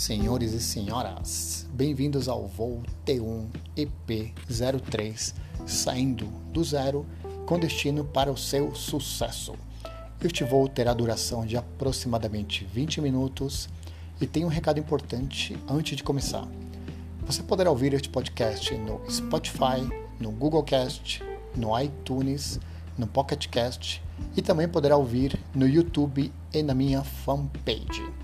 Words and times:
Senhores 0.00 0.54
e 0.54 0.60
senhoras, 0.62 1.66
bem-vindos 1.74 2.26
ao 2.26 2.46
voo 2.46 2.82
T1 3.04 3.48
EP03, 3.76 5.34
saindo 5.66 6.24
do 6.50 6.64
zero 6.64 7.04
com 7.44 7.58
destino 7.58 8.02
para 8.02 8.32
o 8.32 8.36
seu 8.36 8.74
sucesso. 8.74 9.52
Este 10.24 10.42
voo 10.42 10.66
terá 10.66 10.94
duração 10.94 11.44
de 11.44 11.54
aproximadamente 11.58 12.64
20 12.64 13.02
minutos 13.02 13.68
e 14.18 14.26
tem 14.26 14.42
um 14.42 14.48
recado 14.48 14.80
importante 14.80 15.54
antes 15.68 15.98
de 15.98 16.02
começar. 16.02 16.48
Você 17.26 17.42
poderá 17.42 17.70
ouvir 17.70 17.92
este 17.92 18.08
podcast 18.08 18.74
no 18.78 19.02
Spotify, 19.06 19.86
no 20.18 20.30
Google 20.30 20.62
Cast, 20.62 21.22
no 21.54 21.78
iTunes, 21.78 22.58
no 22.96 23.06
Pocket 23.06 23.48
Cast 23.48 24.02
e 24.34 24.40
também 24.40 24.66
poderá 24.66 24.96
ouvir 24.96 25.38
no 25.54 25.68
YouTube 25.68 26.32
e 26.54 26.62
na 26.62 26.72
minha 26.72 27.04
fanpage. 27.04 28.19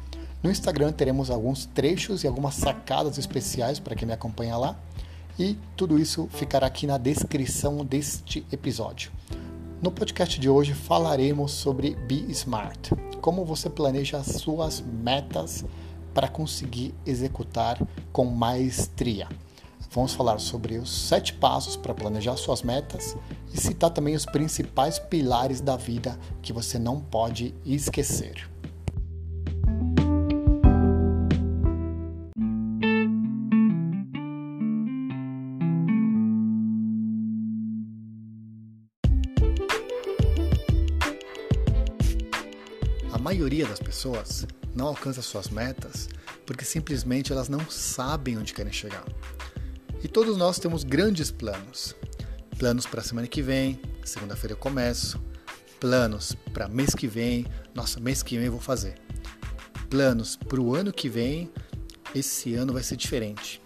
No 0.47 0.53
Instagram 0.53 0.93
teremos 0.93 1.29
alguns 1.29 1.67
trechos 1.67 2.23
e 2.23 2.29
algumas 2.29 2.55
sacadas 2.55 3.19
especiais 3.19 3.81
para 3.81 3.97
quem 3.97 4.07
me 4.07 4.15
acompanha 4.15 4.57
lá. 4.57 4.79
E 5.37 5.59
tudo 5.77 5.99
isso 5.99 6.29
ficará 6.31 6.69
aqui 6.69 6.87
na 6.87 6.99
descrição 6.99 7.85
deste 7.85 8.47
episódio. 8.53 9.11
No 9.83 9.91
podcast 9.91 10.39
de 10.39 10.49
hoje 10.49 10.73
falaremos 10.73 11.51
sobre 11.51 11.97
Be 11.97 12.31
Smart, 12.31 12.93
como 13.21 13.45
você 13.45 13.69
planeja 13.69 14.19
as 14.19 14.27
suas 14.37 14.81
metas 14.81 15.65
para 16.15 16.29
conseguir 16.29 16.95
executar 17.05 17.85
com 18.13 18.27
maestria. 18.27 19.27
Vamos 19.91 20.15
falar 20.15 20.39
sobre 20.39 20.79
os 20.79 21.09
sete 21.09 21.33
passos 21.33 21.75
para 21.75 21.93
planejar 21.93 22.37
suas 22.37 22.63
metas 22.63 23.17
e 23.53 23.61
citar 23.61 23.91
também 23.91 24.15
os 24.15 24.25
principais 24.25 24.97
pilares 25.01 25.61
da 25.61 25.77
vida 25.77 26.17
que 26.41 26.53
você 26.53 26.79
não 26.79 27.01
pode 27.01 27.53
esquecer. 27.65 28.49
Pessoas 44.07 44.47
não 44.75 44.87
alcança 44.87 45.21
suas 45.21 45.49
metas 45.49 46.09
porque 46.45 46.65
simplesmente 46.65 47.33
elas 47.33 47.49
não 47.49 47.69
sabem 47.69 48.39
onde 48.39 48.55
querem 48.55 48.73
chegar. 48.73 49.05
E 50.03 50.07
todos 50.07 50.37
nós 50.37 50.59
temos 50.59 50.85
grandes 50.85 51.31
planos. 51.31 51.97
Planos 52.57 52.87
para 52.87 53.01
a 53.01 53.05
semana 53.05 53.27
que 53.27 53.43
vem, 53.43 53.81
segunda-feira 54.05 54.53
eu 54.53 54.57
começo. 54.57 55.21
Planos 55.81 56.37
para 56.55 56.69
mês 56.69 56.95
que 56.95 57.09
vem, 57.09 57.47
nossa, 57.75 57.99
mês 57.99 58.23
que 58.23 58.37
vem 58.37 58.47
eu 58.47 58.53
vou 58.53 58.61
fazer. 58.61 58.95
Planos 59.91 60.37
para 60.37 60.61
o 60.61 60.75
ano 60.75 60.93
que 60.93 61.09
vem, 61.09 61.51
esse 62.15 62.55
ano 62.55 62.73
vai 62.73 62.83
ser 62.83 62.97
diferente. 62.97 63.61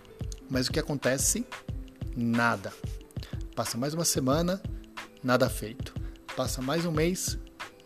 Mas 0.49 0.69
o 0.69 0.73
que 0.73 0.81
acontece? 0.81 1.47
Nada. 2.17 2.73
Passa 3.55 3.77
mais 3.77 3.93
uma 3.93 4.05
semana, 4.05 4.61
nada 5.23 5.51
feito. 5.51 5.95
Passa 6.35 6.63
mais 6.63 6.87
um 6.87 6.93
mês, 6.93 7.39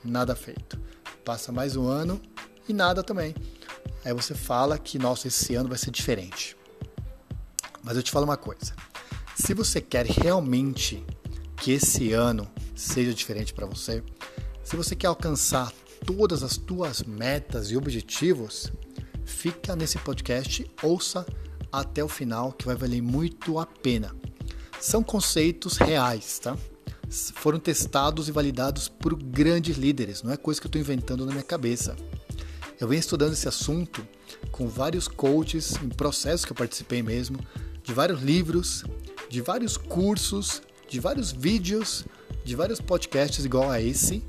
nada 0.05 0.37
feito. 0.37 0.79
Passa 1.25 1.51
mais 1.51 1.75
um 1.75 1.89
ano 1.89 2.21
e 2.69 2.73
nada 2.73 3.03
também. 3.03 3.35
Aí 4.05 4.13
você 4.13 4.35
fala 4.35 4.79
que, 4.79 4.99
nossa, 4.99 5.29
esse 5.29 5.55
ano 5.55 5.69
vai 5.69 5.79
ser 5.79 5.91
diferente. 5.91 6.57
Mas 7.83 7.97
eu 7.97 8.03
te 8.03 8.11
falo 8.11 8.25
uma 8.25 8.37
coisa: 8.37 8.75
se 9.37 9.55
você 9.55 9.81
quer 9.81 10.07
realmente 10.07 11.05
que 11.57 11.73
esse 11.73 12.13
ano 12.13 12.49
seja 12.75 13.15
diferente 13.15 13.53
para 13.53 13.67
você, 13.67 14.03
se 14.63 14.77
você 14.77 14.97
quer 14.97 15.07
alcançar 15.07 15.73
todas 16.07 16.43
as 16.43 16.57
tuas 16.57 17.03
metas 17.03 17.71
e 17.71 17.77
objetivos, 17.77 18.71
fica 19.25 19.75
nesse 19.75 19.99
podcast, 19.99 20.71
ouça 20.83 21.27
até 21.73 22.05
o 22.05 22.09
final 22.09 22.53
que 22.53 22.67
vai 22.67 22.77
valer 22.77 23.03
muito 23.03 23.59
a 23.59 23.67
pena. 23.67 24.15
São 24.81 25.03
conceitos 25.03 25.77
reais, 25.77 26.39
tá? 26.39 26.57
Foram 27.35 27.59
testados 27.59 28.29
e 28.29 28.33
validados 28.33 28.89
por 28.89 29.15
grandes 29.15 29.77
líderes, 29.77 30.23
não 30.23 30.33
é 30.33 30.37
coisa 30.37 30.61
que 30.61 30.67
eu 30.67 30.69
estou 30.69 30.81
inventando 30.81 31.25
na 31.25 31.33
minha 31.33 31.45
cabeça. 31.45 31.97
Eu 32.85 32.89
venho 32.89 33.01
estudando 33.01 33.33
esse 33.33 33.49
assunto 33.49 34.07
com 34.53 34.69
vários 34.69 35.09
coaches 35.09 35.75
em 35.83 35.89
processos 35.89 36.45
que 36.45 36.53
eu 36.53 36.55
participei 36.55 37.03
mesmo, 37.03 37.39
de 37.83 37.95
vários 37.95 38.21
livros, 38.21 38.85
de 39.27 39.41
vários 39.41 39.79
cursos, 39.79 40.61
de 40.87 41.01
vários 41.01 41.33
vídeos, 41.33 42.05
de 42.45 42.55
vários 42.55 42.83
podcasts 42.83 43.43
igual 43.43 43.71
a 43.71 43.81
esse, 43.81 44.23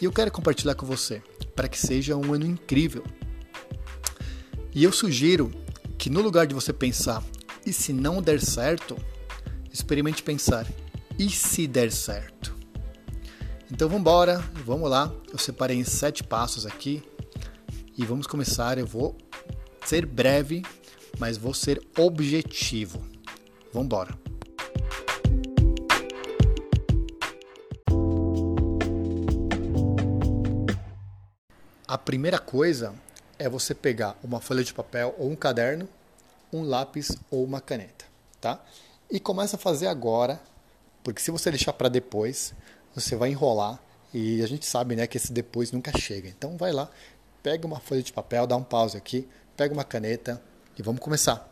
e 0.00 0.06
eu 0.06 0.10
quero 0.10 0.32
compartilhar 0.32 0.74
com 0.76 0.86
você 0.86 1.22
para 1.54 1.68
que 1.68 1.78
seja 1.78 2.16
um 2.16 2.32
ano 2.32 2.46
incrível. 2.46 3.04
E 4.74 4.82
eu 4.82 4.92
sugiro 4.92 5.52
que 5.98 6.08
no 6.08 6.22
lugar 6.22 6.46
de 6.46 6.54
você 6.54 6.72
pensar 6.72 7.22
e 7.66 7.70
se 7.70 7.92
não 7.92 8.22
der 8.22 8.40
certo, 8.40 8.96
experimente 9.70 10.22
pensar 10.22 10.66
e 11.18 11.28
se 11.28 11.66
der 11.66 11.92
certo. 11.92 12.56
Então 13.70 13.90
vamos 13.90 14.00
embora, 14.00 14.42
vamos 14.64 14.88
lá. 14.88 15.12
Eu 15.30 15.38
separei 15.38 15.76
em 15.76 15.84
sete 15.84 16.24
passos 16.24 16.64
aqui 16.64 17.02
e 17.96 18.04
vamos 18.04 18.26
começar. 18.26 18.78
Eu 18.78 18.86
vou 18.86 19.16
ser 19.84 20.06
breve 20.06 20.62
mas 21.18 21.36
vou 21.36 21.52
ser 21.52 21.82
objetivo. 21.98 23.00
Vamos 23.72 23.86
embora. 23.86 24.18
A 31.86 31.98
primeira 31.98 32.38
coisa 32.38 32.94
é 33.38 33.48
você 33.48 33.74
pegar 33.74 34.16
uma 34.22 34.40
folha 34.40 34.62
de 34.62 34.72
papel 34.72 35.14
ou 35.18 35.30
um 35.30 35.36
caderno, 35.36 35.88
um 36.52 36.62
lápis 36.62 37.16
ou 37.30 37.44
uma 37.44 37.60
caneta, 37.60 38.04
tá? 38.40 38.64
E 39.10 39.18
começa 39.18 39.56
a 39.56 39.58
fazer 39.58 39.88
agora, 39.88 40.40
porque 41.02 41.20
se 41.20 41.30
você 41.30 41.50
deixar 41.50 41.72
para 41.72 41.88
depois, 41.88 42.54
você 42.94 43.16
vai 43.16 43.30
enrolar 43.30 43.80
e 44.14 44.40
a 44.42 44.46
gente 44.46 44.66
sabe, 44.66 44.94
né, 44.94 45.06
que 45.06 45.16
esse 45.16 45.32
depois 45.32 45.72
nunca 45.72 45.96
chega. 45.98 46.28
Então 46.28 46.56
vai 46.56 46.72
lá, 46.72 46.88
pega 47.42 47.66
uma 47.66 47.80
folha 47.80 48.02
de 48.02 48.12
papel, 48.12 48.46
dá 48.46 48.56
um 48.56 48.62
pause 48.62 48.96
aqui, 48.96 49.28
pega 49.56 49.72
uma 49.72 49.84
caneta, 49.84 50.42
e 50.78 50.82
vamos 50.82 51.00
começar. 51.00 51.48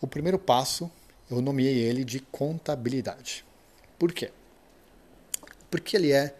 O 0.00 0.06
primeiro 0.06 0.38
passo, 0.38 0.90
eu 1.30 1.40
nomeei 1.40 1.78
ele 1.78 2.04
de 2.04 2.20
contabilidade. 2.20 3.44
Por 3.98 4.12
quê? 4.12 4.30
Porque 5.70 5.96
ele 5.96 6.12
é 6.12 6.34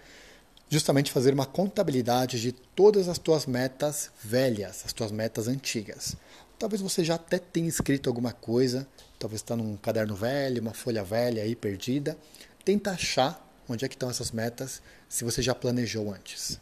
justamente 0.68 1.10
fazer 1.10 1.32
uma 1.34 1.46
contabilidade 1.46 2.40
de 2.40 2.52
todas 2.52 3.08
as 3.08 3.18
tuas 3.18 3.46
metas 3.46 4.10
velhas, 4.22 4.82
as 4.84 4.92
tuas 4.92 5.10
metas 5.10 5.48
antigas. 5.48 6.16
Talvez 6.58 6.80
você 6.80 7.04
já 7.04 7.16
até 7.16 7.38
tenha 7.38 7.68
escrito 7.68 8.08
alguma 8.08 8.32
coisa, 8.32 8.86
talvez 9.18 9.40
está 9.40 9.56
num 9.56 9.76
caderno 9.76 10.14
velho, 10.14 10.62
uma 10.62 10.72
folha 10.74 11.04
velha 11.04 11.42
aí 11.42 11.54
perdida. 11.54 12.16
Tenta 12.64 12.92
achar 12.92 13.44
onde 13.68 13.84
é 13.84 13.88
que 13.88 13.94
estão 13.94 14.10
essas 14.10 14.30
metas, 14.30 14.80
se 15.08 15.24
você 15.24 15.42
já 15.42 15.54
planejou 15.54 16.12
antes. 16.12 16.60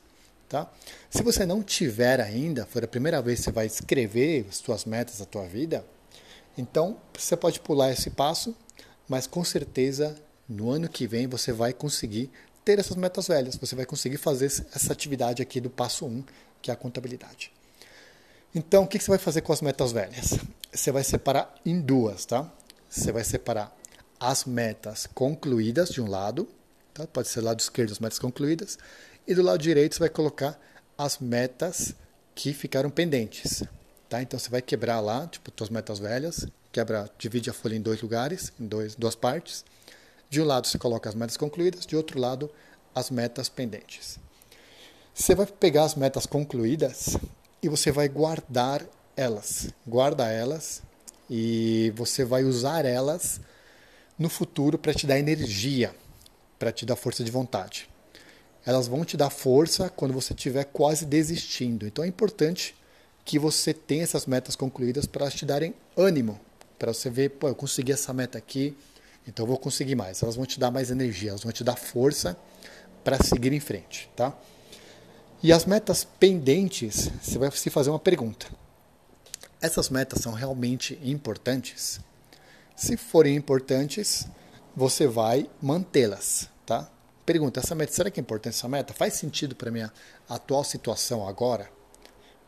Tá? 0.49 0.71
Se 1.11 1.23
você 1.23 1.47
não 1.47 1.63
tiver 1.63 2.21
ainda, 2.21 2.67
for 2.67 2.85
a 2.85 2.89
primeira 2.89 3.21
vez 3.21 3.41
que 3.41 3.45
você 3.45 3.53
vai 3.53 3.67
escrever 3.67 4.47
as 4.49 4.57
suas 4.57 4.85
metas 4.85 5.19
da 5.19 5.25
tua 5.25 5.47
vida, 5.47 5.85
então 6.57 6.97
você 7.17 7.37
pode 7.37 7.61
pular 7.61 7.91
esse 7.91 8.11
passo, 8.11 8.55
mas 9.09 9.27
com 9.27 9.43
certeza 9.43 10.17
no 10.49 10.71
ano 10.71 10.89
que 10.89 11.07
vem 11.07 11.27
você 11.27 11.53
vai 11.53 11.73
conseguir 11.73 12.31
ter 12.65 12.79
essas 12.79 12.97
metas 12.97 13.29
velhas, 13.29 13.57
você 13.57 13.75
vai 13.75 13.85
conseguir 13.85 14.17
fazer 14.17 14.47
essa 14.47 14.93
atividade 14.93 15.43
aqui 15.43 15.61
do 15.61 15.69
passo 15.69 16.07
1, 16.07 16.09
um, 16.09 16.25
que 16.63 16.71
é 16.71 16.75
a 16.75 16.77
contabilidade. 16.77 17.53
Então, 18.55 18.85
o 18.85 18.87
que 18.87 18.99
você 18.99 19.11
vai 19.11 19.19
fazer 19.19 19.41
com 19.41 19.53
as 19.53 19.61
metas 19.61 19.93
velhas? 19.93 20.39
Você 20.73 20.93
vai 20.93 21.05
separar 21.05 21.53
em 21.67 21.81
duas, 21.81 22.25
tá? 22.25 22.51
Você 22.89 23.11
vai 23.11 23.25
separar 23.25 23.77
as 24.19 24.45
metas 24.45 25.07
concluídas 25.13 25.91
de 25.91 26.01
um 26.01 26.09
lado, 26.09 26.49
tá? 26.95 27.07
pode 27.07 27.29
ser 27.29 27.41
lado 27.41 27.61
esquerdo 27.61 27.91
as 27.91 27.99
metas 27.99 28.19
concluídas, 28.19 28.79
e 29.27 29.35
do 29.35 29.43
lado 29.43 29.59
direito 29.59 29.95
você 29.95 30.01
vai 30.01 30.09
colocar 30.09 30.59
as 30.99 31.19
metas 31.19 31.95
que 32.35 32.53
ficaram 32.53 32.91
pendentes. 32.91 33.63
Tá? 34.09 34.23
Então 34.23 34.39
você 34.39 34.51
vai 34.51 34.61
quebrar 34.61 35.01
lá, 35.01 35.27
tipo, 35.27 35.51
suas 35.57 35.71
metas 35.71 35.99
velhas, 35.99 36.47
quebra, 36.71 37.11
divide 37.19 37.51
a 37.51 37.53
folha 37.53 37.75
em 37.75 37.81
dois 37.81 38.03
lugares, 38.03 38.53
em 38.61 38.67
dois, 38.67 38.95
duas 38.95 39.15
partes. 39.15 39.65
De 40.29 40.41
um 40.41 40.45
lado 40.45 40.67
você 40.67 40.79
coloca 40.79 41.09
as 41.09 41.15
metas 41.15 41.37
concluídas, 41.37 41.87
de 41.87 41.97
outro 41.97 42.21
lado 42.21 42.51
as 42.95 43.11
metas 43.11 43.49
pendentes. 43.49 44.19
Você 45.15 45.35
vai 45.35 45.47
pegar 45.47 45.85
as 45.85 45.95
metas 45.95 46.27
concluídas 46.27 47.17
e 47.63 47.69
você 47.69 47.91
vai 47.91 48.09
guardar 48.09 48.85
elas. 49.17 49.69
Guarda 49.87 50.29
elas 50.31 50.83
e 51.31 51.93
você 51.97 52.25
vai 52.25 52.45
usar 52.45 52.85
elas 52.85 53.41
no 54.19 54.29
futuro 54.29 54.77
para 54.77 54.93
te 54.93 55.07
dar 55.07 55.19
energia, 55.19 55.95
para 56.59 56.71
te 56.71 56.85
dar 56.85 56.97
força 56.97 57.25
de 57.25 57.31
vontade 57.31 57.89
elas 58.67 58.87
vão 58.89 59.05
te 59.05 59.17
dar 59.17 59.31
força 59.31 59.89
quando 59.91 60.15
você 60.15 60.33
estiver 60.33 60.65
quase 60.65 61.05
desistindo. 61.05 61.87
Então 61.87 62.05
é 62.05 62.09
importante 62.09 62.75
que 63.25 63.39
você 63.39 63.73
tenha 63.73 64.03
essas 64.03 64.27
metas 64.27 64.57
concluídas 64.57 65.07
para 65.07 65.31
te 65.31 65.45
darem 65.47 65.75
ânimo, 65.97 66.41
para 66.79 66.93
você 66.93 67.09
ver, 67.09 67.31
pô, 67.31 67.49
eu 67.49 67.55
consegui 67.55 67.93
essa 67.93 68.13
meta 68.13 68.37
aqui, 68.37 68.77
então 69.27 69.45
eu 69.45 69.49
vou 69.49 69.59
conseguir 69.59 69.95
mais. 69.95 70.23
Elas 70.23 70.37
vão 70.37 70.45
te 70.45 70.61
dar 70.61 70.71
mais 70.71 70.91
energia, 70.91 71.31
elas 71.31 71.43
vão 71.43 71.53
te 71.53 71.65
dar 71.65 71.77
força 71.77 72.37
para 73.03 73.23
seguir 73.23 73.53
em 73.53 73.61
frente, 73.61 74.11
tá? 74.17 74.37
E 75.43 75.53
as 75.53 75.67
metas 75.67 76.05
pendentes, 76.05 77.11
você 77.23 77.39
vai 77.39 77.51
se 77.51 77.69
fazer 77.71 77.91
uma 77.91 77.99
pergunta. 77.99 78.47
essas 79.61 79.89
metas 79.89 80.21
são 80.21 80.33
realmente 80.33 80.99
importantes? 81.03 82.01
Se 82.77 82.97
forem 82.97 83.35
importantes, 83.35 84.27
você 84.77 85.07
vai 85.07 85.49
mantê-las, 85.63 86.49
tá? 86.67 86.91
Pergunta, 87.25 87.61
essa 87.61 87.75
meta, 87.75 87.93
será 87.93 88.11
que 88.11 88.21
é 88.21 88.23
importante 88.23 88.55
essa 88.55 88.69
meta? 88.69 88.93
Faz 88.93 89.15
sentido 89.15 89.57
para 89.57 89.71
minha 89.71 89.91
atual 90.29 90.63
situação 90.63 91.27
agora? 91.27 91.71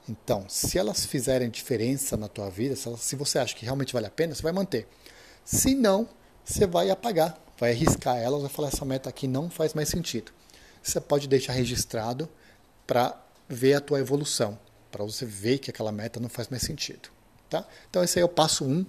Então, 0.09 0.45
se 0.49 0.79
elas 0.79 1.07
fizerem 1.07 1.49
diferença 1.49 2.17
na 2.17 2.29
tua 2.29 2.51
vida, 2.51 2.77
se, 2.77 2.87
elas, 2.87 3.01
se 3.01 3.17
você 3.17 3.39
acha 3.39 3.57
que 3.57 3.65
realmente 3.65 3.93
vale 3.93 4.07
a 4.07 4.11
pena, 4.11 4.35
você 4.35 4.43
vai 4.43 4.53
manter. 4.53 4.87
Se 5.45 5.75
não, 5.75 6.09
você 6.45 6.67
vai 6.67 6.91
apagar, 6.91 7.41
vai 7.59 7.71
arriscar 7.73 8.19
elas, 8.19 8.43
vai 8.43 8.51
falar 8.51 8.69
essa 8.69 8.85
meta 8.85 9.09
aqui 9.09 9.27
não 9.27 9.49
faz 9.49 9.73
mais 9.73 9.89
sentido. 9.89 10.31
Você 10.83 11.01
pode 11.01 11.27
deixar 11.27 11.55
registrado 11.55 12.29
para 12.87 13.21
ver 13.49 13.75
a 13.75 13.81
tua 13.81 13.99
evolução, 13.99 14.59
para 14.93 15.05
você 15.05 15.25
ver 15.25 15.59
que 15.59 15.71
aquela 15.71 15.91
meta 15.91 16.21
não 16.21 16.29
faz 16.29 16.49
mais 16.49 16.63
sentido, 16.63 17.09
tá? 17.49 17.67
Então 17.89 18.05
esse 18.05 18.19
aí 18.19 18.23
é 18.23 18.25
o 18.25 18.29
passo 18.29 18.65
1. 18.65 18.71
Um. 18.71 18.87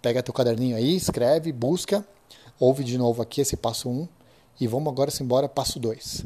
Pega 0.00 0.22
teu 0.22 0.32
caderninho 0.32 0.76
aí, 0.76 0.94
escreve, 0.94 1.50
busca, 1.50 2.06
ouve 2.60 2.84
de 2.84 2.96
novo 2.96 3.20
aqui 3.20 3.40
esse 3.40 3.56
passo 3.56 3.88
1 3.88 3.92
um, 3.92 4.08
e 4.60 4.66
vamos 4.66 4.92
agora 4.92 5.10
embora 5.20 5.48
passo 5.48 5.78
2. 5.78 6.24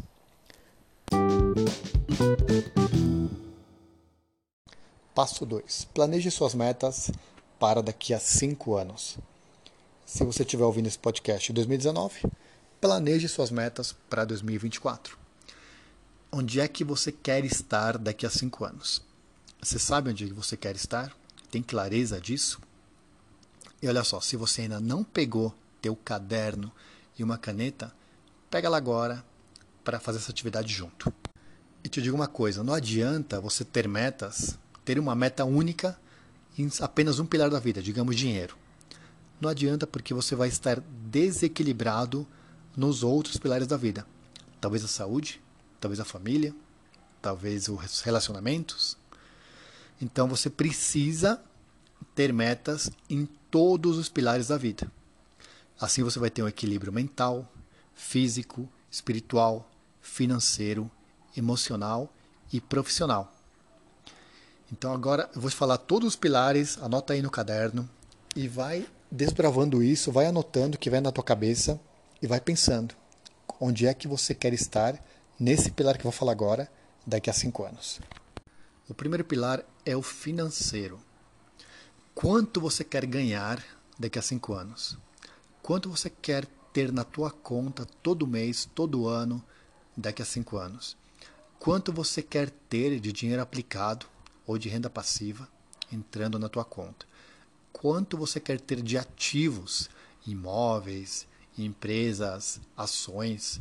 Passo 5.15 5.45
2. 5.45 5.85
Planeje 5.93 6.31
suas 6.31 6.55
metas 6.55 7.11
para 7.59 7.83
daqui 7.83 8.15
a 8.15 8.19
5 8.19 8.77
anos. 8.77 9.19
Se 10.07 10.25
você 10.25 10.43
estiver 10.43 10.65
ouvindo 10.65 10.87
esse 10.87 10.99
podcast 10.99 11.53
em 11.53 11.55
2019, 11.55 12.23
planeje 12.81 13.29
suas 13.29 13.51
metas 13.51 13.95
para 14.09 14.25
2024. 14.25 15.19
Onde 16.31 16.61
é 16.61 16.67
que 16.67 16.83
você 16.83 17.13
quer 17.13 17.45
estar 17.45 17.99
daqui 17.99 18.25
a 18.25 18.31
5 18.31 18.65
anos? 18.65 19.03
Você 19.63 19.79
sabe 19.79 20.11
onde 20.11 20.25
é 20.25 20.33
você 20.33 20.57
quer 20.57 20.75
estar? 20.75 21.15
Tem 21.51 21.63
clareza 21.63 22.21
disso? 22.21 22.59
E 23.83 23.87
olha 23.87 24.03
só, 24.03 24.21
se 24.21 24.37
você 24.37 24.63
ainda 24.63 24.81
não 24.81 25.05
pegou 25.05 25.55
teu 25.83 25.95
caderno 25.95 26.73
e 27.19 27.23
uma 27.23 27.37
caneta, 27.37 27.93
pega 28.53 28.69
lá 28.69 28.77
agora 28.77 29.25
para 29.83 29.99
fazer 29.99 30.19
essa 30.19 30.31
atividade 30.31 30.71
junto. 30.71 31.11
E 31.83 31.89
te 31.89 32.03
digo 32.03 32.15
uma 32.15 32.27
coisa, 32.27 32.63
não 32.63 32.75
adianta 32.75 33.41
você 33.41 33.65
ter 33.65 33.89
metas, 33.89 34.59
ter 34.85 34.99
uma 34.99 35.15
meta 35.15 35.43
única 35.43 35.99
em 36.59 36.71
apenas 36.81 37.19
um 37.19 37.25
pilar 37.25 37.49
da 37.49 37.59
vida, 37.59 37.83
digamos 37.83 38.15
dinheiro. 38.15 38.55
Não 39.41 39.49
adianta 39.49 39.87
porque 39.87 40.13
você 40.13 40.37
vai 40.37 40.49
estar 40.49 40.81
desequilibrado 40.81 42.29
nos 42.77 43.03
outros 43.03 43.39
pilares 43.39 43.67
da 43.67 43.79
vida. 43.79 44.07
Talvez 44.61 44.85
a 44.85 44.89
saúde, 44.89 45.41
talvez 45.81 45.99
a 45.99 46.05
família, 46.05 46.55
talvez 47.23 47.69
os 47.69 48.03
relacionamentos. 48.03 48.99
Então 49.99 50.29
você 50.29 50.51
precisa 50.51 51.43
ter 52.15 52.35
metas 52.35 52.91
em 53.09 53.27
todos 53.51 53.97
os 53.97 54.11
pilares 54.11 54.49
da 54.49 54.59
vida. 54.59 54.93
Assim 55.81 56.03
você 56.03 56.19
vai 56.19 56.29
ter 56.29 56.43
um 56.43 56.49
equilíbrio 56.49 56.93
mental, 56.93 57.51
físico, 57.95 58.69
espiritual, 58.91 59.71
financeiro, 60.01 60.91
emocional 61.37 62.13
e 62.53 62.61
profissional. 62.61 63.33
Então 64.71 64.93
agora 64.93 65.31
eu 65.35 65.41
vou 65.41 65.51
te 65.51 65.57
falar 65.57 65.79
todos 65.79 66.09
os 66.09 66.17
pilares, 66.17 66.79
anota 66.79 67.13
aí 67.13 67.23
no 67.23 67.31
caderno 67.31 67.89
e 68.35 68.49
vai 68.49 68.87
desbravando 69.11 69.83
isso, 69.83 70.11
vai 70.11 70.27
anotando 70.27 70.77
o 70.77 70.79
que 70.79 70.89
vem 70.89 71.01
na 71.01 71.13
tua 71.13 71.25
cabeça 71.25 71.79
e 72.23 72.27
vai 72.27 72.41
pensando 72.41 72.95
onde 73.61 73.87
é 73.87 73.95
que 73.95 74.09
você 74.09 74.35
quer 74.35 74.53
estar 74.53 75.01
nesse 75.39 75.71
pilar 75.71 75.97
que 75.97 76.01
eu 76.01 76.11
vou 76.11 76.19
falar 76.19 76.33
agora, 76.33 76.71
daqui 77.07 77.29
a 77.31 77.33
cinco 77.33 77.65
anos. 77.65 78.01
O 78.89 78.95
primeiro 78.95 79.25
pilar 79.25 79.65
é 79.85 79.97
o 79.97 80.03
financeiro. 80.03 80.99
Quanto 82.15 82.61
você 82.61 82.83
quer 82.83 83.07
ganhar 83.07 83.63
daqui 83.99 84.19
a 84.19 84.23
cinco 84.23 84.53
anos? 84.53 84.99
Quanto 85.63 85.89
você 85.89 86.11
quer 86.11 86.47
ter 86.73 86.93
na 86.93 87.05
tua 87.05 87.31
conta 87.31 87.87
todo 88.03 88.27
mês, 88.27 88.69
todo 88.75 89.07
ano, 89.07 89.45
daqui 89.97 90.23
a 90.23 90.25
cinco 90.25 90.57
anos? 90.57 90.97
Quanto 91.59 91.93
você 91.93 92.23
quer 92.23 92.51
ter 92.51 92.99
de 92.99 93.13
dinheiro 93.13 93.43
aplicado 93.43 94.07
ou 94.47 94.59
de 94.59 94.69
renda 94.69 94.91
passiva 94.91 95.49
entrando 95.93 96.39
na 96.39 96.49
tua 96.49 96.65
conta? 96.65 97.07
Quanto 97.73 98.17
você 98.17 98.41
quer 98.41 98.61
ter 98.61 98.83
de 98.83 98.99
ativos, 98.99 99.89
imóveis, 100.27 101.27
empresas, 101.57 102.61
ações, 102.77 103.61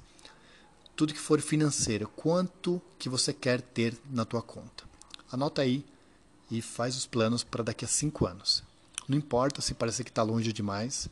tudo 0.96 1.13
que 1.13 1.19
for 1.19 1.42
financeiro, 1.42 2.08
quanto 2.08 2.81
que 2.98 3.10
você 3.10 3.34
quer 3.34 3.62
ter 3.62 3.98
na 4.10 4.25
tua 4.25 4.42
conta? 4.42 4.84
Anota 5.31 5.62
aí 5.62 5.86
e 6.50 6.62
faz 6.62 6.96
os 6.96 7.06
planos 7.06 7.44
para 7.44 7.63
daqui 7.63 7.86
a 7.86 7.88
cinco 7.88 8.25
anos. 8.25 8.63
Não 9.08 9.18
importa 9.18 9.62
se 9.62 9.74
parecer 9.74 10.04
que 10.04 10.12
está 10.12 10.24
longe 10.24 10.52
demais, 10.54 11.10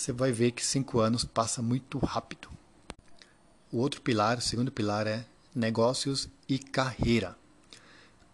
você 0.00 0.12
vai 0.12 0.32
ver 0.32 0.52
que 0.52 0.64
cinco 0.64 1.00
anos 1.00 1.24
passa 1.24 1.60
muito 1.60 1.98
rápido. 1.98 2.48
O 3.70 3.76
outro 3.76 4.00
pilar, 4.00 4.38
o 4.38 4.40
segundo 4.40 4.72
pilar 4.72 5.06
é 5.06 5.26
negócios 5.54 6.26
e 6.48 6.58
carreira. 6.58 7.36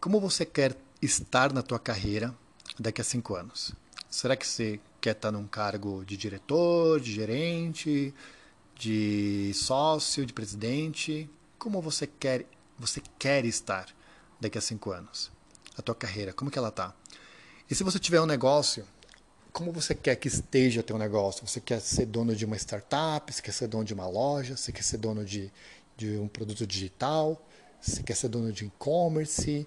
Como 0.00 0.20
você 0.20 0.46
quer 0.46 0.76
estar 1.02 1.52
na 1.52 1.62
tua 1.62 1.80
carreira 1.80 2.32
daqui 2.78 3.00
a 3.00 3.04
cinco 3.04 3.34
anos? 3.34 3.72
Será 4.08 4.36
que 4.36 4.46
você 4.46 4.78
quer 5.00 5.16
estar 5.16 5.32
num 5.32 5.46
cargo 5.46 6.04
de 6.04 6.16
diretor, 6.16 7.00
de 7.00 7.12
gerente, 7.12 8.14
de 8.76 9.50
sócio, 9.52 10.24
de 10.24 10.32
presidente? 10.32 11.28
Como 11.58 11.82
você 11.82 12.06
quer, 12.06 12.46
você 12.78 13.02
quer 13.18 13.44
estar 13.44 13.88
daqui 14.40 14.56
a 14.56 14.60
cinco 14.60 14.92
anos? 14.92 15.32
a 15.76 15.82
tua 15.82 15.94
carreira, 15.94 16.32
como 16.32 16.50
que 16.50 16.58
ela 16.58 16.70
tá? 16.70 16.94
E 17.68 17.74
se 17.74 17.84
você 17.84 17.98
tiver 17.98 18.20
um 18.20 18.26
negócio, 18.26 18.86
como 19.56 19.72
você 19.72 19.94
quer 19.94 20.14
que 20.16 20.28
esteja 20.28 20.82
teu 20.82 20.98
negócio? 20.98 21.46
Você 21.48 21.62
quer 21.62 21.80
ser 21.80 22.04
dono 22.04 22.36
de 22.36 22.44
uma 22.44 22.56
startup? 22.56 23.32
Você 23.32 23.40
quer 23.40 23.52
ser 23.52 23.66
dono 23.66 23.86
de 23.86 23.94
uma 23.94 24.06
loja? 24.06 24.54
Você 24.54 24.70
quer 24.70 24.82
ser 24.82 24.98
dono 24.98 25.24
de, 25.24 25.50
de 25.96 26.18
um 26.18 26.28
produto 26.28 26.66
digital? 26.66 27.42
Você 27.80 28.02
quer 28.02 28.14
ser 28.14 28.28
dono 28.28 28.52
de 28.52 28.66
e-commerce? 28.66 29.66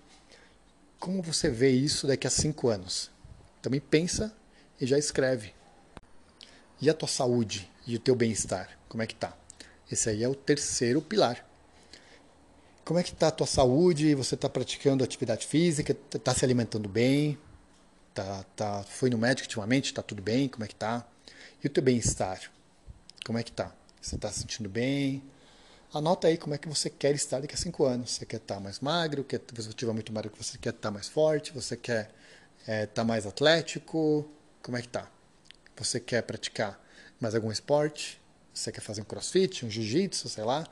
Como 1.00 1.24
você 1.24 1.50
vê 1.50 1.72
isso 1.72 2.06
daqui 2.06 2.28
a 2.28 2.30
cinco 2.30 2.68
anos? 2.68 3.10
Também 3.64 3.80
pensa 3.80 4.32
e 4.80 4.86
já 4.86 4.96
escreve. 4.96 5.56
E 6.80 6.88
a 6.88 6.94
tua 6.94 7.10
saúde 7.10 7.68
e 7.88 7.96
o 7.96 8.00
teu 8.00 8.14
bem-estar? 8.14 8.78
Como 8.88 9.02
é 9.02 9.08
que 9.08 9.16
tá? 9.16 9.36
Esse 9.92 10.08
aí 10.12 10.24
é 10.24 10.30
o 10.30 10.36
terceiro 10.36 11.02
pilar. 11.02 11.44
Como 12.86 13.00
é 13.00 13.02
que 13.02 13.12
está 13.12 13.30
a 13.30 13.32
tua 13.32 13.48
saúde? 13.48 14.14
Você 14.14 14.36
está 14.36 14.48
praticando 14.48 15.04
atividade 15.04 15.48
física? 15.48 15.98
Está 16.14 16.36
se 16.36 16.46
alimentando 16.46 16.88
bem? 16.88 17.40
Tá, 18.14 18.44
tá, 18.56 18.84
foi 18.84 19.10
no 19.10 19.18
médico 19.18 19.46
ultimamente? 19.46 19.86
Está 19.86 20.02
tudo 20.02 20.22
bem? 20.22 20.48
Como 20.48 20.64
é 20.64 20.68
que 20.68 20.74
está? 20.74 21.06
E 21.64 21.68
o 21.68 21.70
teu 21.70 21.84
bem-estar? 21.84 22.42
Como 23.26 23.38
é 23.38 23.44
que 23.44 23.52
está? 23.52 23.74
Você 24.02 24.16
está 24.16 24.32
se 24.32 24.40
sentindo 24.40 24.70
bem? 24.70 25.24
Anota 25.94 26.28
aí 26.28 26.38
como 26.38 26.54
é 26.54 26.58
que 26.58 26.70
você 26.70 26.90
quer 26.90 27.16
estar 27.16 27.40
daqui 27.40 27.56
a 27.56 27.58
cinco 27.58 27.86
anos. 27.86 28.12
Você 28.12 28.26
quer 28.26 28.38
estar 28.38 28.56
tá 28.56 28.60
mais 28.60 28.80
magro? 28.80 29.24
Quer, 29.24 29.40
se 29.40 29.56
você 29.56 29.70
estiver 29.70 29.94
muito 29.94 30.14
magro, 30.14 30.32
você 30.38 30.58
quer 30.58 30.70
estar 30.70 30.90
tá 30.90 30.92
mais 30.92 31.08
forte? 31.08 31.52
Você 31.54 31.76
quer 31.76 32.12
estar 32.60 32.72
é, 32.72 32.86
tá 32.86 33.04
mais 33.04 33.26
atlético? 33.26 34.30
Como 34.62 34.78
é 34.78 34.82
que 34.82 34.88
está? 34.88 35.10
Você 35.78 36.00
quer 36.00 36.22
praticar 36.24 36.80
mais 37.20 37.34
algum 37.34 37.52
esporte? 37.52 38.22
Você 38.54 38.72
quer 38.72 38.82
fazer 38.82 39.02
um 39.02 39.06
crossfit, 39.06 39.66
um 39.66 39.70
jiu-jitsu, 39.70 40.30
sei 40.30 40.44
lá? 40.44 40.68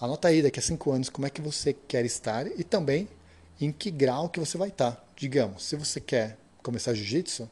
Anota 0.00 0.28
aí 0.28 0.42
daqui 0.42 0.58
a 0.58 0.62
cinco 0.62 0.92
anos 0.92 1.08
como 1.08 1.26
é 1.26 1.30
que 1.30 1.40
você 1.40 1.72
quer 1.72 2.04
estar 2.04 2.46
e 2.46 2.62
também 2.62 3.08
em 3.60 3.72
que 3.72 3.90
grau 3.90 4.28
que 4.28 4.38
você 4.38 4.58
vai 4.58 4.68
estar. 4.68 5.04
Digamos, 5.16 5.64
se 5.64 5.76
você 5.76 6.00
quer 6.00 6.38
começar 6.64 6.94
jiu-jitsu, 6.94 7.48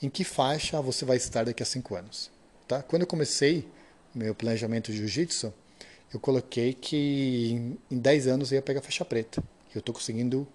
em 0.00 0.08
que 0.08 0.24
faixa 0.24 0.80
você 0.80 1.04
vai 1.04 1.16
estar 1.16 1.44
daqui 1.44 1.62
a 1.62 1.66
cinco 1.66 1.96
anos. 1.96 2.30
Tá? 2.66 2.82
Quando 2.82 3.02
eu 3.02 3.08
comecei 3.08 3.68
meu 4.14 4.34
planejamento 4.34 4.90
de 4.90 4.98
jiu-jitsu, 4.98 5.52
eu 6.14 6.20
coloquei 6.20 6.72
que 6.72 7.50
em, 7.50 7.78
em 7.90 7.98
10 7.98 8.28
anos 8.28 8.52
eu 8.52 8.56
ia 8.56 8.62
pegar 8.62 8.80
faixa 8.80 9.04
preta. 9.04 9.42
Eu 9.74 9.80
estou 9.80 9.94
conseguindo 9.94 10.46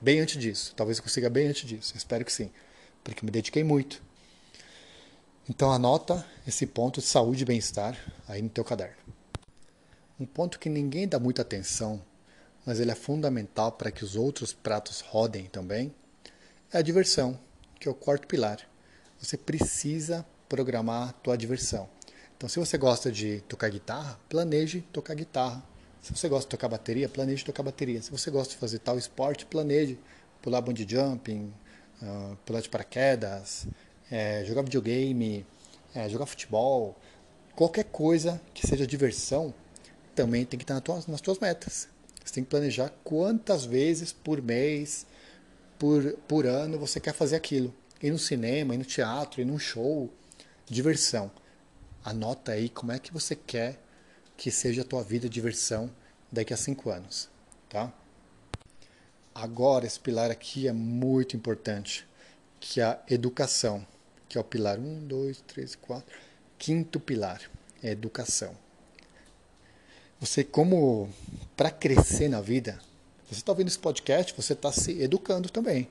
bem 0.00 0.20
antes 0.20 0.40
disso. 0.40 0.72
Talvez 0.74 0.98
eu 0.98 1.04
consiga 1.04 1.28
bem 1.28 1.46
antes 1.46 1.68
disso. 1.68 1.96
Espero 1.96 2.24
que 2.24 2.32
sim. 2.32 2.50
Porque 3.04 3.24
me 3.24 3.30
dediquei 3.30 3.62
muito. 3.62 4.02
Então 5.48 5.70
anota 5.70 6.26
esse 6.46 6.66
ponto 6.66 7.00
de 7.00 7.06
saúde 7.06 7.42
e 7.42 7.46
bem-estar 7.46 7.96
aí 8.26 8.42
no 8.42 8.48
teu 8.48 8.64
caderno. 8.64 8.96
Um 10.18 10.26
ponto 10.26 10.58
que 10.58 10.68
ninguém 10.68 11.06
dá 11.06 11.18
muita 11.18 11.42
atenção, 11.42 12.02
mas 12.66 12.80
ele 12.80 12.90
é 12.90 12.94
fundamental 12.94 13.72
para 13.72 13.90
que 13.90 14.04
os 14.04 14.16
outros 14.16 14.52
pratos 14.52 15.00
rodem 15.00 15.44
também, 15.44 15.94
é 16.72 16.78
a 16.78 16.82
diversão, 16.82 17.38
que 17.80 17.88
é 17.88 17.90
o 17.90 17.94
quarto 17.94 18.26
pilar. 18.26 18.58
Você 19.20 19.36
precisa 19.36 20.24
programar 20.48 21.08
a 21.08 21.12
tua 21.12 21.36
diversão. 21.36 21.88
Então, 22.36 22.48
se 22.48 22.58
você 22.58 22.78
gosta 22.78 23.10
de 23.10 23.40
tocar 23.48 23.68
guitarra, 23.68 24.18
planeje 24.28 24.82
tocar 24.92 25.14
guitarra. 25.14 25.62
Se 26.00 26.14
você 26.14 26.28
gosta 26.28 26.44
de 26.44 26.50
tocar 26.50 26.68
bateria, 26.68 27.08
planeje 27.08 27.44
tocar 27.44 27.62
bateria. 27.62 28.00
Se 28.00 28.10
você 28.10 28.30
gosta 28.30 28.54
de 28.54 28.60
fazer 28.60 28.78
tal 28.78 28.96
esporte, 28.96 29.44
planeje 29.44 29.98
pular 30.40 30.60
bungee 30.60 30.86
jumping, 30.88 31.52
uh, 32.00 32.36
pular 32.46 32.60
de 32.60 32.68
paraquedas, 32.68 33.66
é, 34.10 34.44
jogar 34.44 34.62
videogame, 34.62 35.44
é, 35.94 36.08
jogar 36.08 36.26
futebol, 36.26 36.96
qualquer 37.56 37.84
coisa 37.84 38.40
que 38.54 38.66
seja 38.66 38.86
diversão, 38.86 39.52
também 40.14 40.44
tem 40.44 40.58
que 40.58 40.64
estar 40.64 40.74
nas 40.74 40.82
tuas, 40.82 41.06
nas 41.06 41.20
tuas 41.20 41.38
metas. 41.38 41.88
Você 42.24 42.34
tem 42.34 42.44
que 42.44 42.50
planejar 42.50 42.92
quantas 43.02 43.64
vezes 43.64 44.12
por 44.12 44.40
mês, 44.40 45.06
por, 45.78 46.12
por 46.26 46.46
ano 46.46 46.78
você 46.78 47.00
quer 47.00 47.14
fazer 47.14 47.36
aquilo. 47.36 47.74
Ir 48.02 48.10
no 48.10 48.18
cinema, 48.18 48.74
ir 48.74 48.78
no 48.78 48.84
teatro, 48.84 49.40
ir 49.40 49.44
num 49.44 49.58
show, 49.58 50.12
diversão. 50.66 51.30
Anota 52.04 52.52
aí 52.52 52.68
como 52.68 52.92
é 52.92 52.98
que 52.98 53.12
você 53.12 53.34
quer 53.34 53.78
que 54.36 54.50
seja 54.50 54.82
a 54.82 54.84
tua 54.84 55.02
vida 55.02 55.28
diversão 55.28 55.90
daqui 56.30 56.54
a 56.54 56.56
cinco 56.56 56.90
anos, 56.90 57.28
tá? 57.68 57.92
Agora, 59.34 59.86
esse 59.86 59.98
pilar 59.98 60.30
aqui 60.30 60.68
é 60.68 60.72
muito 60.72 61.36
importante, 61.36 62.06
que 62.60 62.80
é 62.80 62.84
a 62.84 63.00
educação, 63.08 63.86
que 64.28 64.36
é 64.36 64.40
o 64.40 64.44
pilar 64.44 64.78
1, 64.78 65.06
2, 65.06 65.44
3, 65.46 65.74
4. 65.76 66.18
Quinto 66.58 66.98
pilar 66.98 67.40
é 67.82 67.90
educação. 67.90 68.54
Você, 70.20 70.42
como 70.42 71.08
para 71.56 71.70
crescer 71.70 72.28
na 72.28 72.40
vida, 72.40 72.80
você 73.28 73.40
está 73.40 73.52
ouvindo 73.52 73.68
esse 73.68 73.78
podcast, 73.78 74.34
você 74.34 74.52
está 74.52 74.72
se 74.72 75.00
educando 75.00 75.50
também, 75.50 75.88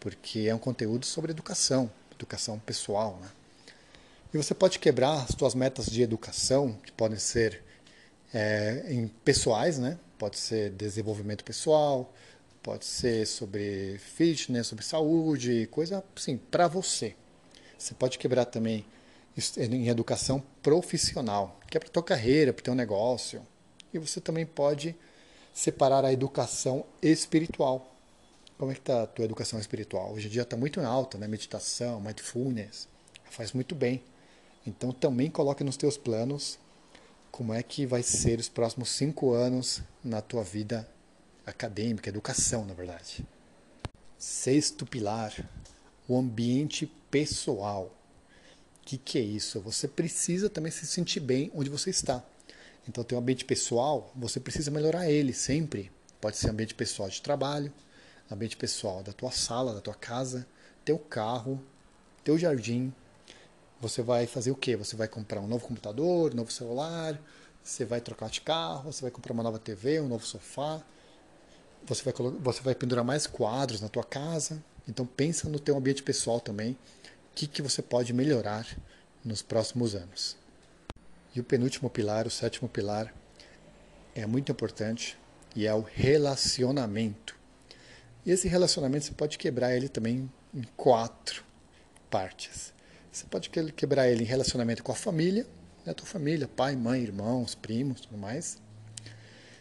porque 0.00 0.40
é 0.40 0.54
um 0.54 0.58
conteúdo 0.58 1.06
sobre 1.06 1.30
educação, 1.30 1.90
educação 2.12 2.58
pessoal, 2.58 3.18
né? 3.22 3.28
E 4.34 4.36
você 4.36 4.54
pode 4.54 4.78
quebrar 4.78 5.22
as 5.22 5.34
suas 5.38 5.54
metas 5.54 5.86
de 5.86 6.02
educação, 6.02 6.76
que 6.84 6.92
podem 6.92 7.18
ser 7.18 7.62
é, 8.34 8.84
em 8.88 9.08
pessoais, 9.24 9.78
né? 9.78 9.98
Pode 10.18 10.38
ser 10.38 10.70
desenvolvimento 10.70 11.44
pessoal, 11.44 12.12
Pode 12.66 12.84
ser 12.84 13.24
sobre 13.28 13.96
fitness, 13.98 14.66
sobre 14.66 14.84
saúde, 14.84 15.68
coisa 15.70 16.02
assim, 16.16 16.36
para 16.36 16.66
você. 16.66 17.14
Você 17.78 17.94
pode 17.94 18.18
quebrar 18.18 18.44
também 18.44 18.84
em 19.56 19.86
educação 19.86 20.42
profissional, 20.64 21.60
que 21.70 21.76
é 21.76 21.80
para 21.80 21.88
tua 21.88 22.02
carreira, 22.02 22.52
para 22.52 22.64
teu 22.64 22.74
negócio. 22.74 23.40
E 23.94 24.00
você 24.00 24.20
também 24.20 24.44
pode 24.44 24.96
separar 25.56 26.04
a 26.04 26.12
educação 26.12 26.84
espiritual. 27.00 27.90
Como 28.58 28.70
é 28.70 28.74
que 28.74 28.80
está 28.80 29.04
a 29.04 29.06
tua 29.06 29.24
educação 29.24 29.58
espiritual? 29.58 30.12
Hoje 30.12 30.26
em 30.26 30.30
dia 30.30 30.42
está 30.42 30.54
muito 30.54 30.78
em 30.78 30.84
alta, 30.84 31.16
né? 31.16 31.26
Meditação, 31.26 31.98
mindfulness, 31.98 32.86
faz 33.30 33.52
muito 33.52 33.74
bem. 33.74 34.02
Então 34.66 34.92
também 34.92 35.30
coloque 35.30 35.64
nos 35.64 35.78
teus 35.78 35.96
planos 35.96 36.58
como 37.30 37.54
é 37.54 37.62
que 37.62 37.86
vai 37.86 38.02
ser 38.02 38.38
os 38.38 38.50
próximos 38.50 38.90
cinco 38.90 39.32
anos 39.32 39.80
na 40.04 40.20
tua 40.20 40.44
vida 40.44 40.86
acadêmica, 41.46 42.10
educação, 42.10 42.66
na 42.66 42.74
verdade. 42.74 43.24
Sexto 44.18 44.84
pilar, 44.84 45.32
o 46.06 46.18
ambiente 46.18 46.84
pessoal. 47.10 47.90
O 48.82 48.84
que, 48.84 48.98
que 48.98 49.16
é 49.16 49.22
isso? 49.22 49.58
Você 49.62 49.88
precisa 49.88 50.50
também 50.50 50.70
se 50.70 50.86
sentir 50.86 51.20
bem 51.20 51.50
onde 51.54 51.70
você 51.70 51.88
está. 51.88 52.22
Então, 52.88 53.02
tem 53.02 53.16
um 53.16 53.20
ambiente 53.20 53.44
pessoal, 53.44 54.12
você 54.14 54.38
precisa 54.38 54.70
melhorar 54.70 55.10
ele 55.10 55.32
sempre. 55.32 55.90
Pode 56.20 56.36
ser 56.36 56.50
ambiente 56.50 56.74
pessoal 56.74 57.08
de 57.08 57.20
trabalho, 57.20 57.72
ambiente 58.30 58.56
pessoal 58.56 59.02
da 59.02 59.12
tua 59.12 59.30
sala, 59.30 59.74
da 59.74 59.80
tua 59.80 59.94
casa, 59.94 60.46
teu 60.84 60.98
carro, 60.98 61.62
teu 62.24 62.38
jardim. 62.38 62.92
Você 63.80 64.02
vai 64.02 64.26
fazer 64.26 64.50
o 64.50 64.56
quê? 64.56 64.76
Você 64.76 64.96
vai 64.96 65.08
comprar 65.08 65.40
um 65.40 65.46
novo 65.46 65.66
computador, 65.66 66.32
um 66.32 66.36
novo 66.36 66.50
celular, 66.50 67.20
você 67.62 67.84
vai 67.84 68.00
trocar 68.00 68.30
de 68.30 68.40
carro, 68.40 68.92
você 68.92 69.02
vai 69.02 69.10
comprar 69.10 69.32
uma 69.32 69.42
nova 69.42 69.58
TV, 69.58 70.00
um 70.00 70.08
novo 70.08 70.24
sofá, 70.24 70.82
você 71.86 72.02
vai, 72.02 72.14
você 72.40 72.62
vai 72.62 72.74
pendurar 72.74 73.04
mais 73.04 73.26
quadros 73.26 73.80
na 73.80 73.88
tua 73.88 74.04
casa. 74.04 74.62
Então 74.88 75.04
pensa 75.04 75.48
no 75.48 75.58
teu 75.58 75.76
ambiente 75.76 76.02
pessoal 76.02 76.40
também. 76.40 76.72
O 76.72 77.34
que, 77.34 77.46
que 77.46 77.60
você 77.60 77.82
pode 77.82 78.12
melhorar 78.12 78.66
nos 79.26 79.42
próximos 79.42 79.94
anos. 79.94 80.36
E 81.36 81.40
o 81.40 81.44
penúltimo 81.44 81.90
pilar, 81.90 82.26
o 82.26 82.30
sétimo 82.30 82.66
pilar, 82.66 83.14
é 84.14 84.24
muito 84.24 84.50
importante 84.50 85.18
e 85.54 85.66
é 85.66 85.74
o 85.74 85.82
relacionamento. 85.82 87.36
E 88.24 88.30
esse 88.30 88.48
relacionamento 88.48 89.04
você 89.04 89.12
pode 89.12 89.36
quebrar 89.36 89.76
ele 89.76 89.86
também 89.86 90.32
em 90.54 90.62
quatro 90.78 91.44
partes. 92.08 92.72
Você 93.12 93.26
pode 93.26 93.50
quebrar 93.50 94.08
ele 94.08 94.22
em 94.22 94.26
relacionamento 94.26 94.82
com 94.82 94.92
a 94.92 94.94
família, 94.94 95.46
né, 95.84 95.92
tua 95.92 96.06
família, 96.06 96.48
pai, 96.48 96.74
mãe, 96.74 97.02
irmãos, 97.02 97.54
primos, 97.54 98.00
tudo 98.00 98.16
mais. 98.16 98.56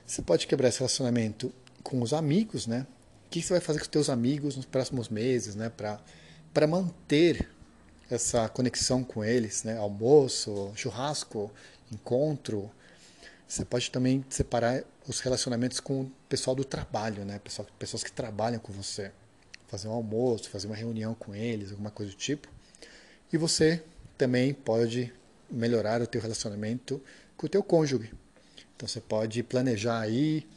Você 0.08 0.22
pode 0.22 0.48
quebrar 0.48 0.70
esse 0.70 0.80
relacionamento 0.80 1.54
com 1.84 2.02
os 2.02 2.14
amigos, 2.14 2.68
né? 2.68 2.88
O 3.26 3.30
que 3.30 3.42
você 3.42 3.52
vai 3.52 3.60
fazer 3.60 3.80
com 3.80 3.84
os 3.84 3.90
teus 3.90 4.10
amigos 4.10 4.56
nos 4.56 4.66
próximos 4.66 5.10
meses, 5.10 5.56
né? 5.56 5.70
Para 5.70 6.68
manter 6.68 7.50
essa 8.10 8.48
conexão 8.50 9.04
com 9.04 9.24
eles, 9.24 9.64
né? 9.64 9.78
Almoço, 9.78 10.72
churrasco, 10.76 11.52
encontro. 11.92 12.72
Você 13.48 13.64
pode 13.66 13.90
também 13.92 14.26
separar 14.30 14.84
os 15.08 15.20
relacionamentos 15.20 15.80
com 15.80 16.02
o 16.02 16.12
pessoal 16.28 16.56
do 16.56 16.64
trabalho, 16.64 17.24
né? 17.26 17.40
Pessoal, 17.40 17.68
pessoas 17.78 18.04
que 18.04 18.12
trabalham 18.12 18.60
com 18.60 18.74
você. 18.74 19.12
Fazer 19.68 19.88
um 19.88 19.94
almoço, 19.94 20.50
fazer 20.50 20.68
uma 20.68 20.76
reunião 20.76 21.14
com 21.16 21.36
eles, 21.36 21.72
alguma 21.72 21.92
coisa 21.92 22.12
do 22.12 22.18
tipo. 22.18 22.48
E 23.32 23.38
você 23.38 23.84
também 24.18 24.54
pode 24.54 25.14
melhorar 25.50 26.02
o 26.02 26.08
teu 26.08 26.22
relacionamento 26.22 27.02
com 27.36 27.46
o 27.46 27.50
teu 27.50 27.64
cônjuge. 27.64 28.12
Então 28.76 28.88
você 28.88 29.00
pode 29.00 29.42
planejar 29.44 30.00
aí 30.00 30.48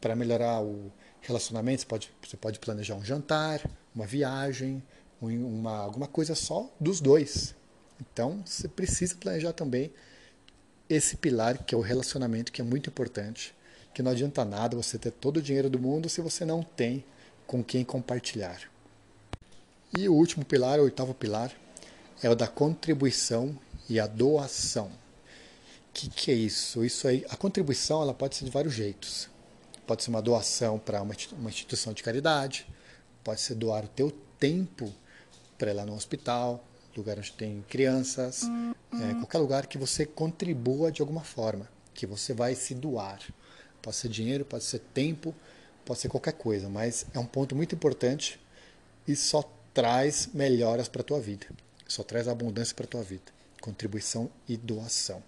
para 0.00 0.14
melhorar 0.14 0.60
o 0.62 0.92
relacionamento, 1.20 1.82
você 1.82 1.86
pode, 1.86 2.12
você 2.22 2.36
pode 2.36 2.58
planejar 2.58 2.94
um 2.94 3.04
jantar, 3.04 3.60
uma 3.94 4.06
viagem, 4.06 4.82
uma, 5.20 5.76
alguma 5.76 6.06
coisa 6.06 6.34
só 6.34 6.70
dos 6.78 7.00
dois. 7.00 7.54
Então, 8.00 8.42
você 8.44 8.68
precisa 8.68 9.16
planejar 9.16 9.52
também 9.52 9.92
esse 10.88 11.16
pilar 11.16 11.64
que 11.64 11.74
é 11.74 11.78
o 11.78 11.80
relacionamento, 11.80 12.52
que 12.52 12.60
é 12.60 12.64
muito 12.64 12.90
importante, 12.90 13.54
que 13.92 14.02
não 14.02 14.10
adianta 14.10 14.44
nada 14.44 14.76
você 14.76 14.98
ter 14.98 15.10
todo 15.10 15.38
o 15.38 15.42
dinheiro 15.42 15.70
do 15.70 15.78
mundo 15.78 16.08
se 16.08 16.20
você 16.20 16.44
não 16.44 16.62
tem 16.62 17.04
com 17.46 17.62
quem 17.62 17.84
compartilhar. 17.84 18.60
E 19.96 20.08
o 20.08 20.14
último 20.14 20.44
pilar, 20.44 20.80
o 20.80 20.84
oitavo 20.84 21.14
pilar, 21.14 21.52
é 22.22 22.28
o 22.28 22.34
da 22.34 22.48
contribuição 22.48 23.56
e 23.88 24.00
a 24.00 24.06
doação. 24.06 24.86
O 24.86 24.90
que, 25.94 26.08
que 26.08 26.30
é 26.30 26.34
isso? 26.34 26.84
Isso 26.84 27.06
aí, 27.06 27.24
a 27.30 27.36
contribuição 27.36 28.02
ela 28.02 28.12
pode 28.12 28.34
ser 28.34 28.44
de 28.44 28.50
vários 28.50 28.74
jeitos. 28.74 29.28
Pode 29.86 30.02
ser 30.02 30.10
uma 30.10 30.22
doação 30.22 30.78
para 30.78 31.02
uma 31.02 31.48
instituição 31.48 31.92
de 31.92 32.02
caridade, 32.02 32.66
pode 33.22 33.40
ser 33.40 33.54
doar 33.54 33.84
o 33.84 33.88
teu 33.88 34.10
tempo 34.38 34.92
para 35.58 35.70
ir 35.70 35.74
lá 35.74 35.84
no 35.84 35.94
hospital, 35.94 36.64
lugar 36.96 37.18
onde 37.18 37.32
tem 37.32 37.64
crianças, 37.68 38.42
uhum. 38.42 38.74
é, 38.92 39.14
qualquer 39.14 39.38
lugar 39.38 39.66
que 39.66 39.78
você 39.78 40.06
contribua 40.06 40.90
de 40.90 41.00
alguma 41.00 41.22
forma, 41.22 41.68
que 41.92 42.06
você 42.06 42.32
vai 42.32 42.54
se 42.54 42.74
doar. 42.74 43.20
Pode 43.82 43.96
ser 43.96 44.08
dinheiro, 44.08 44.44
pode 44.44 44.64
ser 44.64 44.78
tempo, 44.78 45.34
pode 45.84 46.00
ser 46.00 46.08
qualquer 46.08 46.32
coisa, 46.32 46.68
mas 46.68 47.06
é 47.12 47.18
um 47.18 47.26
ponto 47.26 47.54
muito 47.54 47.74
importante 47.74 48.40
e 49.06 49.14
só 49.14 49.42
traz 49.72 50.30
melhoras 50.32 50.88
para 50.88 51.02
a 51.02 51.04
tua 51.04 51.20
vida, 51.20 51.46
só 51.86 52.02
traz 52.02 52.28
abundância 52.28 52.74
para 52.74 52.84
a 52.84 52.88
tua 52.88 53.02
vida. 53.02 53.34
Contribuição 53.60 54.30
e 54.46 54.56
doação. 54.56 55.22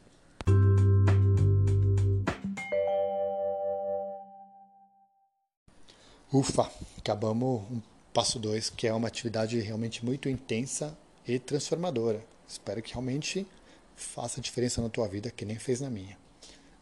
Ufa, 6.32 6.70
acabamos 6.98 7.62
um 7.70 7.80
passo 8.16 8.38
2, 8.38 8.70
que 8.70 8.86
é 8.86 8.94
uma 8.94 9.08
atividade 9.08 9.60
realmente 9.60 10.02
muito 10.02 10.26
intensa 10.26 10.96
e 11.28 11.38
transformadora. 11.38 12.24
Espero 12.48 12.80
que 12.80 12.94
realmente 12.94 13.46
faça 13.94 14.40
diferença 14.40 14.80
na 14.80 14.88
tua 14.88 15.06
vida, 15.06 15.30
que 15.30 15.44
nem 15.44 15.58
fez 15.58 15.82
na 15.82 15.90
minha. 15.90 16.16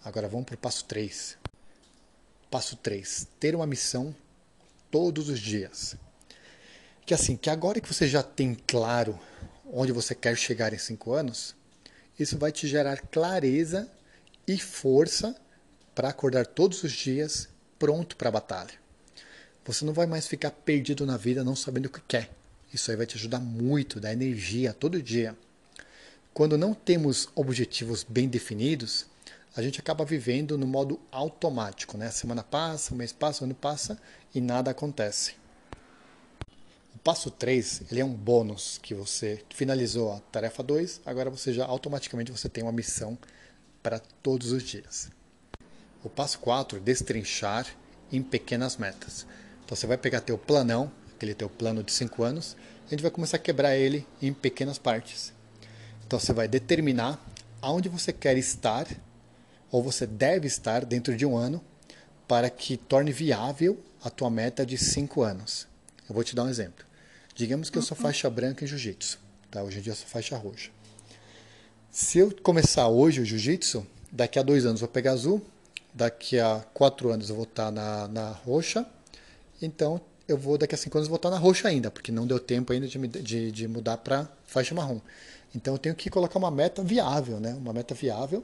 Agora 0.04 0.28
vamos 0.28 0.46
para 0.46 0.54
o 0.54 0.58
passo 0.58 0.84
3. 0.84 1.36
Passo 2.48 2.76
3. 2.76 3.26
Ter 3.40 3.52
uma 3.56 3.66
missão 3.66 4.14
todos 4.92 5.28
os 5.28 5.40
dias. 5.40 5.96
Que 7.04 7.12
assim, 7.12 7.36
que 7.36 7.50
agora 7.50 7.80
que 7.80 7.92
você 7.92 8.06
já 8.06 8.22
tem 8.22 8.54
claro 8.54 9.18
onde 9.72 9.90
você 9.90 10.14
quer 10.14 10.36
chegar 10.36 10.72
em 10.72 10.78
5 10.78 11.12
anos, 11.12 11.56
isso 12.16 12.38
vai 12.38 12.52
te 12.52 12.68
gerar 12.68 13.00
clareza 13.08 13.90
e 14.46 14.56
força 14.56 15.34
para 15.96 16.10
acordar 16.10 16.46
todos 16.46 16.84
os 16.84 16.92
dias 16.92 17.48
pronto 17.76 18.16
para 18.16 18.28
a 18.28 18.32
batalha. 18.32 18.83
Você 19.64 19.84
não 19.84 19.94
vai 19.94 20.06
mais 20.06 20.26
ficar 20.26 20.50
perdido 20.50 21.06
na 21.06 21.16
vida 21.16 21.42
não 21.42 21.56
sabendo 21.56 21.86
o 21.86 21.90
que 21.90 22.00
quer. 22.06 22.30
Isso 22.72 22.90
aí 22.90 22.96
vai 22.96 23.06
te 23.06 23.16
ajudar 23.16 23.40
muito, 23.40 23.98
dá 23.98 24.12
energia 24.12 24.74
todo 24.74 25.02
dia. 25.02 25.34
Quando 26.34 26.58
não 26.58 26.74
temos 26.74 27.28
objetivos 27.34 28.04
bem 28.04 28.28
definidos, 28.28 29.06
a 29.56 29.62
gente 29.62 29.80
acaba 29.80 30.04
vivendo 30.04 30.58
no 30.58 30.66
modo 30.66 31.00
automático, 31.10 31.96
né? 31.96 32.08
A 32.08 32.12
semana 32.12 32.42
passa, 32.42 32.92
o 32.92 32.96
mês 32.96 33.12
passa, 33.12 33.42
o 33.42 33.46
ano 33.46 33.54
passa 33.54 33.96
e 34.34 34.40
nada 34.40 34.70
acontece. 34.70 35.36
O 36.94 36.98
passo 36.98 37.30
3, 37.30 37.82
ele 37.90 38.00
é 38.00 38.04
um 38.04 38.12
bônus 38.12 38.78
que 38.82 38.94
você 38.94 39.42
finalizou 39.50 40.12
a 40.12 40.20
tarefa 40.32 40.62
2, 40.62 41.02
agora 41.06 41.30
você 41.30 41.52
já 41.52 41.64
automaticamente 41.64 42.32
você 42.32 42.48
tem 42.48 42.64
uma 42.64 42.72
missão 42.72 43.16
para 43.82 43.98
todos 43.98 44.52
os 44.52 44.62
dias. 44.62 45.08
O 46.02 46.10
passo 46.10 46.38
4, 46.40 46.80
destrinchar 46.80 47.66
em 48.12 48.22
pequenas 48.22 48.76
metas. 48.76 49.26
Então 49.64 49.76
você 49.76 49.86
vai 49.86 49.96
pegar 49.96 50.20
teu 50.20 50.36
planão, 50.36 50.90
aquele 51.14 51.34
teu 51.34 51.48
plano 51.48 51.82
de 51.82 51.92
5 51.92 52.22
anos, 52.22 52.56
e 52.84 52.88
a 52.88 52.90
gente 52.90 53.02
vai 53.02 53.10
começar 53.10 53.36
a 53.36 53.40
quebrar 53.40 53.76
ele 53.76 54.06
em 54.20 54.32
pequenas 54.32 54.78
partes. 54.78 55.32
Então 56.06 56.18
você 56.18 56.32
vai 56.32 56.46
determinar 56.46 57.18
aonde 57.62 57.88
você 57.88 58.12
quer 58.12 58.36
estar, 58.36 58.86
ou 59.70 59.82
você 59.82 60.06
deve 60.06 60.46
estar 60.46 60.84
dentro 60.84 61.16
de 61.16 61.24
um 61.24 61.36
ano, 61.36 61.64
para 62.28 62.50
que 62.50 62.76
torne 62.76 63.12
viável 63.12 63.82
a 64.02 64.10
tua 64.10 64.30
meta 64.30 64.66
de 64.66 64.76
5 64.76 65.22
anos. 65.22 65.66
Eu 66.08 66.14
vou 66.14 66.22
te 66.22 66.34
dar 66.34 66.44
um 66.44 66.48
exemplo. 66.48 66.84
Digamos 67.34 67.70
que 67.70 67.78
eu 67.78 67.82
sou 67.82 67.96
faixa 67.96 68.28
branca 68.28 68.64
em 68.64 68.66
jiu-jitsu. 68.68 69.18
Tá? 69.50 69.62
Hoje 69.62 69.78
em 69.78 69.82
dia 69.82 69.92
eu 69.92 69.96
sou 69.96 70.06
faixa 70.06 70.36
roxa. 70.36 70.70
Se 71.90 72.18
eu 72.18 72.34
começar 72.42 72.88
hoje 72.88 73.20
o 73.20 73.24
jiu-jitsu, 73.24 73.86
daqui 74.12 74.38
a 74.38 74.42
dois 74.42 74.66
anos 74.66 74.80
eu 74.80 74.86
vou 74.86 74.92
pegar 74.92 75.12
azul, 75.12 75.44
daqui 75.92 76.38
a 76.38 76.64
quatro 76.74 77.10
anos 77.10 77.30
eu 77.30 77.36
vou 77.36 77.44
estar 77.44 77.70
na, 77.70 78.08
na 78.08 78.30
roxa, 78.30 78.86
então 79.60 80.00
eu 80.26 80.36
vou 80.36 80.56
daqui 80.56 80.74
a 80.74 80.78
cinco 80.78 80.96
anos 80.96 81.08
voltar 81.08 81.30
na 81.30 81.38
roxa 81.38 81.68
ainda, 81.68 81.90
porque 81.90 82.10
não 82.10 82.26
deu 82.26 82.40
tempo 82.40 82.72
ainda 82.72 82.86
de, 82.86 82.98
de, 83.08 83.52
de 83.52 83.68
mudar 83.68 83.98
para 83.98 84.28
faixa 84.44 84.74
marrom. 84.74 85.00
Então 85.54 85.74
eu 85.74 85.78
tenho 85.78 85.94
que 85.94 86.10
colocar 86.10 86.38
uma 86.38 86.50
meta 86.50 86.82
viável, 86.82 87.38
né? 87.38 87.54
Uma 87.54 87.72
meta 87.72 87.94
viável, 87.94 88.42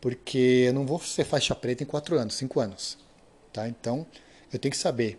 porque 0.00 0.66
eu 0.68 0.74
não 0.74 0.86
vou 0.86 1.00
ser 1.00 1.24
faixa 1.24 1.54
preta 1.54 1.82
em 1.82 1.86
quatro 1.86 2.18
anos, 2.18 2.34
cinco 2.34 2.60
anos, 2.60 2.98
tá? 3.52 3.66
Então 3.68 4.06
eu 4.52 4.58
tenho 4.58 4.70
que 4.70 4.78
saber 4.78 5.18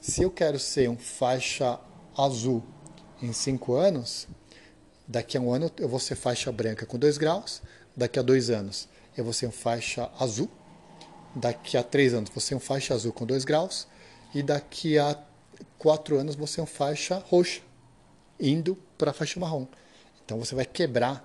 se 0.00 0.22
eu 0.22 0.30
quero 0.30 0.58
ser 0.58 0.88
um 0.90 0.98
faixa 0.98 1.80
azul 2.16 2.62
em 3.22 3.32
cinco 3.32 3.74
anos, 3.74 4.28
daqui 5.08 5.38
a 5.38 5.40
um 5.40 5.52
ano 5.52 5.70
eu 5.78 5.88
vou 5.88 5.98
ser 5.98 6.14
faixa 6.14 6.52
branca 6.52 6.84
com 6.84 6.98
dois 6.98 7.16
graus, 7.16 7.62
daqui 7.96 8.18
a 8.18 8.22
dois 8.22 8.50
anos 8.50 8.88
eu 9.16 9.24
vou 9.24 9.32
ser 9.32 9.46
um 9.46 9.52
faixa 9.52 10.10
azul, 10.18 10.50
daqui 11.34 11.76
a 11.76 11.82
três 11.82 12.12
anos 12.12 12.28
vou 12.28 12.40
ser 12.40 12.54
um 12.54 12.60
faixa 12.60 12.92
azul 12.92 13.12
com 13.12 13.24
dois 13.24 13.44
graus 13.44 13.86
e 14.34 14.42
daqui 14.42 14.98
a 14.98 15.16
quatro 15.78 16.18
anos 16.18 16.34
você 16.34 16.60
é 16.60 16.62
um 16.62 16.66
faixa 16.66 17.18
roxa, 17.18 17.60
indo 18.38 18.76
para 18.98 19.12
a 19.12 19.14
faixa 19.14 19.38
marrom. 19.38 19.66
Então 20.24 20.38
você 20.38 20.54
vai 20.54 20.66
quebrar 20.66 21.24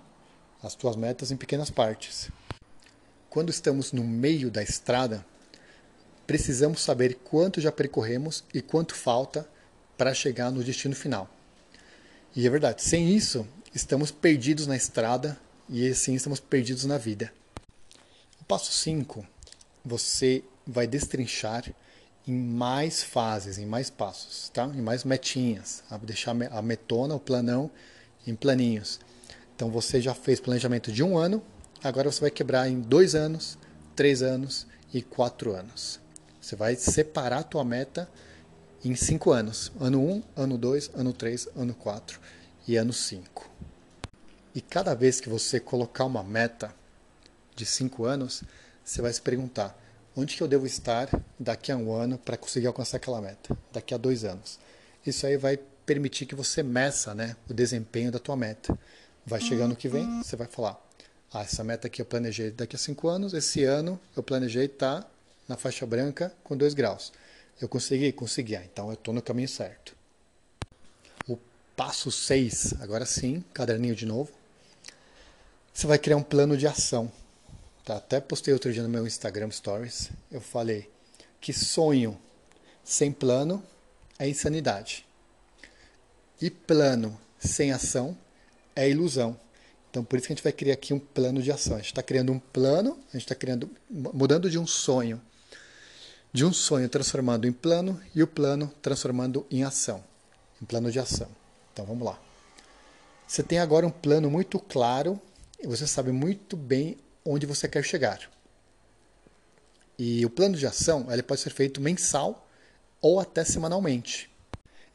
as 0.62 0.74
suas 0.74 0.96
metas 0.96 1.32
em 1.32 1.38
pequenas 1.38 1.70
partes. 1.70 2.30
Quando 3.30 3.50
estamos 3.50 3.92
no 3.92 4.04
meio 4.04 4.51
da 4.51 4.62
estrada, 4.62 5.25
precisamos 6.28 6.82
saber 6.82 7.16
quanto 7.24 7.60
já 7.60 7.72
percorremos 7.72 8.44
e 8.54 8.62
quanto 8.62 8.94
falta 8.94 9.50
para 9.98 10.13
chegar 10.13 10.51
no 10.51 10.63
destino 10.63 10.96
final. 10.96 11.30
E 12.36 12.46
é 12.46 12.50
verdade, 12.50 12.84
sem 12.84 13.10
isso, 13.10 13.48
estamos 13.74 14.12
perdidos 14.12 14.68
na 14.68 14.75
estrada 14.75 15.39
e 15.68 15.88
assim 15.88 16.13
estamos 16.13 16.39
perdidos 16.39 16.86
na 16.86 16.98
vida. 16.98 17.34
O 18.39 18.44
passo 18.46 18.72
5, 18.72 19.25
você 19.84 20.44
vai 20.66 20.86
destrinchar 20.86 21.74
em 22.30 22.34
mais 22.36 23.02
fases, 23.02 23.58
em 23.58 23.66
mais 23.66 23.90
passos, 23.90 24.50
tá? 24.50 24.66
em 24.76 24.82
mais 24.82 25.04
metinhas, 25.04 25.84
deixar 26.04 26.36
a 26.52 26.62
metona, 26.62 27.16
o 27.16 27.20
planão, 27.20 27.72
em 28.28 28.36
planinhos. 28.36 29.00
Então 29.56 29.72
você 29.72 30.00
já 30.00 30.14
fez 30.14 30.40
planejamento 30.40 30.92
de 30.92 31.02
um 31.02 31.18
ano, 31.18 31.42
agora 31.84 32.12
você 32.12 32.22
vai 32.22 32.30
quebrar 32.30 32.70
em 32.70 32.82
dois 32.82 33.16
anos, 33.16 33.58
três 33.96 34.22
anos 34.22 34.68
e 34.94 35.02
quatro 35.02 35.56
anos. 35.56 36.00
Você 36.40 36.56
vai 36.56 36.76
separar 36.76 37.40
a 37.40 37.44
tua 37.44 37.66
meta 37.66 38.08
em 38.86 38.94
cinco 38.94 39.32
anos: 39.32 39.72
ano 39.80 40.00
1, 40.00 40.12
um, 40.12 40.24
ano 40.36 40.56
2, 40.56 40.92
ano 40.94 41.12
3, 41.12 41.48
ano 41.56 41.74
4 41.74 42.20
e 42.68 42.78
ano 42.78 42.94
5. 42.94 43.50
E 44.54 44.62
cada 44.62 44.94
vez 44.94 45.20
que 45.20 45.30
você 45.30 45.60
colocar 45.60 46.06
uma 46.06 46.24
meta 46.24 46.72
de 47.56 47.66
cinco 47.66 48.06
anos, 48.06 48.44
você 48.86 49.02
vai 49.02 49.12
se 49.12 49.22
perguntar 49.22 49.76
onde 50.20 50.36
que 50.36 50.44
eu 50.44 50.48
devo 50.48 50.66
estar 50.66 51.10
daqui 51.40 51.72
a 51.72 51.78
um 51.78 51.94
ano 51.94 52.18
para 52.18 52.36
conseguir 52.36 52.68
alcançar 52.68 52.98
aquela 52.98 53.22
meta, 53.22 53.58
daqui 53.72 53.94
a 53.94 53.98
dois 53.98 54.26
anos. 54.26 54.60
Isso 55.06 55.26
aí 55.26 55.38
vai 55.38 55.58
permitir 55.86 56.26
que 56.26 56.36
você 56.36 56.62
meça 56.62 57.16
né, 57.16 57.36
o 57.50 57.54
desempenho 57.54 58.12
da 58.12 58.20
tua 58.20 58.36
meta. 58.36 58.78
Vai 59.26 59.40
chegando 59.40 59.74
o 59.74 59.76
que 59.76 59.88
vem, 59.88 60.22
você 60.22 60.36
vai 60.36 60.48
falar, 60.48 60.80
ah, 61.32 61.42
essa 61.42 61.64
meta 61.64 61.88
aqui 61.88 62.02
eu 62.02 62.06
planejei 62.06 62.52
daqui 62.52 62.76
a 62.76 62.80
cinco 62.80 63.08
anos, 63.08 63.34
esse 63.34 63.64
ano 63.64 64.00
eu 64.16 64.24
planejei 64.24 64.66
estar 64.66 65.02
tá 65.02 65.10
na 65.48 65.56
faixa 65.56 65.86
branca 65.86 66.34
com 66.44 66.58
dois 66.58 66.74
graus. 66.74 67.14
Eu 67.62 67.70
consegui? 67.70 68.12
Consegui. 68.12 68.56
Ah, 68.56 68.63
então 68.63 68.88
eu 68.88 68.96
estou 68.96 69.13
no 69.13 69.22
caminho 69.22 69.48
certo. 69.48 69.96
O 71.28 71.38
passo 71.76 72.12
6, 72.12 72.76
agora 72.82 73.06
sim, 73.06 73.43
caderninho 73.54 73.96
de 73.96 74.06
novo. 74.06 74.32
Você 75.74 75.88
vai 75.88 75.98
criar 75.98 76.17
um 76.17 76.24
plano 76.24 76.58
de 76.58 76.67
ação. 76.67 77.12
Tá? 77.89 77.97
Até 77.97 78.21
postei 78.21 78.54
outro 78.54 78.71
dia 78.71 78.84
no 78.84 78.89
meu 78.89 79.08
Instagram 79.08 79.49
Stories. 79.49 80.12
Eu 80.32 80.39
falei 80.39 80.88
que 81.41 81.52
sonho 81.52 82.15
sem 82.84 83.12
plano 83.12 83.63
é 84.19 84.30
insanidade. 84.30 85.08
E 86.39 86.52
plano 86.52 87.19
sem 87.39 87.71
ação 87.71 88.15
é 88.75 88.88
ilusão. 88.88 89.36
Então, 89.89 90.04
por 90.04 90.17
isso 90.17 90.28
que 90.28 90.34
a 90.34 90.36
gente 90.36 90.43
vai 90.43 90.52
criar 90.52 90.75
aqui 90.75 90.93
um 90.93 90.99
plano 90.99 91.41
de 91.41 91.52
ação. 91.52 91.73
A 91.73 91.78
gente 91.78 91.88
está 91.88 92.04
criando 92.04 92.32
um 92.32 92.38
plano, 92.38 92.91
a 93.10 93.13
gente 93.13 93.23
está 93.23 93.34
criando, 93.34 93.67
mudando 93.89 94.52
de 94.52 94.60
um 94.60 94.67
sonho, 94.67 95.19
de 96.32 96.45
um 96.45 96.54
sonho 96.54 96.88
transformando 96.89 97.47
em 97.47 97.52
plano 97.52 97.99
e 98.13 98.21
o 98.21 98.28
plano 98.28 98.71
transformando 98.84 99.47
em 99.49 99.63
ação, 99.63 100.04
em 100.62 100.65
plano 100.65 100.91
de 100.91 100.99
ação. 100.99 101.30
Então, 101.73 101.88
vamos 101.88 102.06
lá. 102.06 102.19
Você 103.28 103.41
tem 103.41 103.58
agora 103.58 103.88
um 103.88 103.91
plano 103.91 104.30
muito 104.30 104.60
claro 104.60 105.19
e 105.60 105.65
você 105.65 105.88
sabe 105.88 106.12
muito 106.12 106.56
bem 106.56 106.95
onde 107.30 107.46
você 107.46 107.68
quer 107.68 107.84
chegar. 107.84 108.30
E 109.98 110.26
o 110.26 110.30
plano 110.30 110.58
de 110.58 110.65
ação 110.65 111.08
ele 111.12 111.22
pode 111.22 111.42
ser 111.42 111.52
feito 111.52 111.80
mensal 111.80 112.48
ou 113.00 113.20
até 113.20 113.44
semanalmente. 113.44 114.30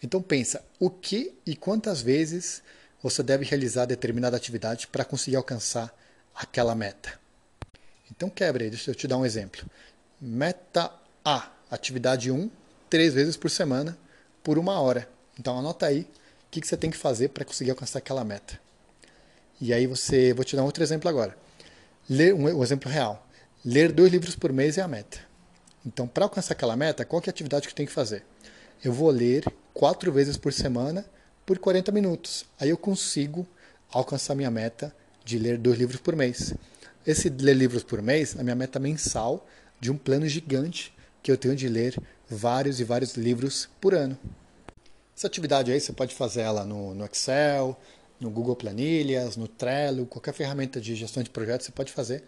Então 0.03 0.21
pensa, 0.21 0.65
o 0.81 0.91
que 0.91 1.35
e 1.47 1.55
quantas 1.55 2.03
vezes 2.03 2.63
você 3.03 3.23
deve 3.23 3.45
realizar 3.45 3.87
determinada 3.87 4.37
atividade 4.37 4.87
para 4.89 5.05
conseguir 5.05 5.37
alcançar 5.37 5.95
aquela 6.35 6.75
meta. 6.75 7.19
Então 8.11 8.29
quebre, 8.29 8.69
deixa 8.69 8.91
eu 8.91 8.95
te 8.95 9.07
dar 9.07 9.19
um 9.19 9.27
exemplo. 9.27 9.65
Meta 10.21 10.91
A, 11.25 11.51
atividade 11.71 12.31
1, 12.31 12.51
três 12.91 13.15
vezes 13.15 13.37
por 13.37 13.51
semana, 13.51 13.97
por 14.43 14.59
uma 14.59 14.81
hora. 14.81 15.09
Então 15.39 15.59
anota 15.59 15.87
aí 15.87 16.01
o 16.47 16.51
que 16.51 16.67
você 16.67 16.77
tem 16.77 16.91
que 16.91 16.97
fazer 16.97 17.29
para 17.29 17.45
conseguir 17.45 17.71
alcançar 17.71 17.99
aquela 17.99 18.25
meta. 18.25 18.61
E 19.61 19.73
aí 19.73 19.87
você, 19.87 20.33
vou 20.33 20.45
te 20.45 20.57
dar 20.57 20.63
um 20.63 20.67
outro 20.67 20.83
exemplo 20.83 21.09
agora. 21.09 21.44
Ler 22.09 22.35
um, 22.35 22.45
um 22.45 22.63
exemplo 22.63 22.91
real. 22.91 23.27
Ler 23.65 23.91
dois 23.91 24.13
livros 24.13 24.37
por 24.37 24.53
mês 24.53 24.77
é 24.77 24.83
a 24.83 24.89
meta. 24.89 25.19
Então, 25.87 26.07
para 26.07 26.25
alcançar 26.25 26.53
aquela 26.53 26.77
meta, 26.77 27.05
qual 27.05 27.23
é 27.25 27.29
a 27.29 27.31
atividade 27.31 27.67
que 27.67 27.73
eu 27.73 27.77
tenho 27.77 27.89
que 27.89 27.95
fazer? 27.95 28.25
Eu 28.83 28.93
vou 28.93 29.11
ler 29.11 29.45
quatro 29.73 30.13
vezes 30.13 30.37
por 30.37 30.53
semana 30.53 31.05
por 31.47 31.59
40 31.59 31.91
minutos. 31.93 32.45
Aí 32.59 32.71
eu 32.71 32.77
consigo 32.77 33.47
alcançar 33.91 34.35
minha 34.35 34.51
meta 34.51 34.95
de 35.25 35.39
ler 35.39 35.57
dois 35.57 35.79
livros 35.79 36.01
por 36.01 36.15
mês. 36.15 36.55
Esse 37.07 37.29
ler 37.29 37.55
livros 37.55 37.83
por 37.83 38.03
mês 38.03 38.37
é 38.37 38.41
a 38.41 38.43
minha 38.43 38.57
meta 38.57 38.79
mensal 38.79 39.47
de 39.81 39.91
um 39.91 39.97
plano 39.97 40.27
gigante 40.29 40.95
que 41.23 41.31
eu 41.31 41.37
tenho 41.37 41.57
de 41.57 41.69
ler 41.69 41.99
vários 42.29 42.81
e 42.81 42.85
vários 42.85 43.15
livros 43.15 43.69
por 43.81 43.95
ano. 43.95 44.19
Essa 45.17 45.27
atividade 45.27 45.73
aí 45.73 45.81
você 45.81 45.93
pode 45.93 46.15
fazer 46.15 46.43
ela 46.43 46.65
no, 46.65 46.95
no 46.95 47.05
Excel, 47.05 47.79
no 48.25 48.31
Google 48.31 48.57
Planilhas, 48.57 49.37
no 49.37 49.47
Trello, 49.47 50.07
qualquer 50.07 50.35
ferramenta 50.35 50.81
de 50.81 50.97
gestão 50.97 51.23
de 51.23 51.31
projetos 51.31 51.67
você 51.67 51.73
pode 51.73 51.93
fazer 51.93 52.25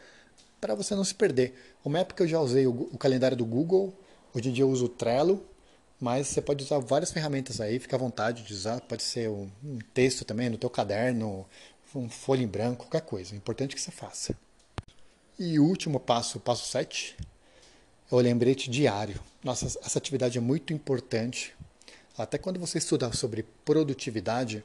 para 0.61 0.75
você 0.75 0.95
não 0.95 1.05
se 1.05 1.15
perder. 1.15 1.55
Uma 1.85 2.01
época 2.01 2.25
eu 2.25 2.29
já 2.29 2.41
usei 2.41 2.67
o, 2.67 2.89
o, 2.93 2.99
calendário 2.99 3.37
do 3.37 3.45
Google, 3.45 3.95
hoje 4.35 4.49
em 4.49 4.53
dia 4.53 4.65
eu 4.65 4.71
uso 4.71 4.87
o 4.87 4.89
Trello, 4.89 5.45
mas 6.01 6.29
você 6.29 6.43
pode 6.43 6.65
usar 6.65 6.79
várias 6.79 7.13
ferramentas 7.13 7.61
aí, 7.61 7.79
fica 7.79 7.97
à 7.97 7.99
vontade 7.99 8.43
de 8.43 8.53
usar, 8.53 8.81
pode 8.81 9.03
ser 9.03 9.29
um, 9.31 9.49
texto 9.95 10.25
também 10.25 10.51
no 10.51 10.59
teu 10.59 10.69
caderno, 10.71 11.47
um 11.95 12.09
folha 12.11 12.43
em 12.43 12.47
branco, 12.47 12.85
qualquer 12.85 13.03
coisa, 13.03 13.33
o 13.33 13.37
importante 13.37 13.73
é 13.73 13.75
que 13.75 13.81
você 13.81 13.91
faça. 13.91 14.37
E 15.39 15.59
o 15.59 15.65
último 15.65 16.01
passo, 16.01 16.39
o 16.39 16.41
passo 16.41 16.71
7, 16.71 17.17
é 18.11 18.15
o 18.15 18.19
lembrete 18.19 18.71
diário. 18.71 19.21
Nossa, 19.43 19.67
essa 19.67 19.99
atividade 19.99 20.39
é 20.39 20.41
muito 20.41 20.73
importante. 20.73 21.55
Até 22.17 22.39
quando 22.39 22.59
você 22.59 22.79
estuda 22.79 23.13
sobre 23.13 23.45
produtividade, 23.65 24.65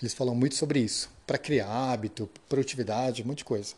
eles 0.00 0.14
falam 0.14 0.34
muito 0.34 0.54
sobre 0.54 0.80
isso, 0.80 1.10
para 1.26 1.38
criar 1.38 1.68
hábito, 1.68 2.28
produtividade, 2.48 3.22
um 3.22 3.26
monte 3.26 3.38
de 3.38 3.44
coisa. 3.44 3.74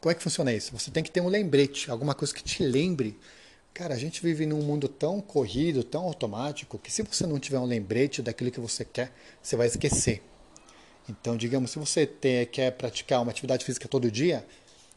Como 0.00 0.10
é 0.10 0.14
que 0.14 0.22
funciona 0.22 0.52
isso? 0.52 0.72
Você 0.78 0.90
tem 0.90 1.02
que 1.02 1.10
ter 1.10 1.20
um 1.22 1.28
lembrete, 1.28 1.90
alguma 1.90 2.14
coisa 2.14 2.34
que 2.34 2.42
te 2.42 2.62
lembre. 2.62 3.18
Cara, 3.72 3.94
a 3.94 3.98
gente 3.98 4.22
vive 4.22 4.44
num 4.44 4.62
mundo 4.62 4.86
tão 4.86 5.20
corrido, 5.20 5.82
tão 5.82 6.02
automático, 6.04 6.78
que 6.78 6.92
se 6.92 7.02
você 7.02 7.26
não 7.26 7.38
tiver 7.38 7.58
um 7.58 7.64
lembrete 7.64 8.20
daquilo 8.20 8.50
que 8.50 8.60
você 8.60 8.84
quer, 8.84 9.10
você 9.42 9.56
vai 9.56 9.66
esquecer. 9.66 10.22
Então, 11.08 11.36
digamos, 11.36 11.70
se 11.70 11.78
você 11.78 12.06
ter, 12.06 12.46
quer 12.46 12.70
praticar 12.72 13.22
uma 13.22 13.30
atividade 13.30 13.64
física 13.64 13.88
todo 13.88 14.10
dia, 14.10 14.46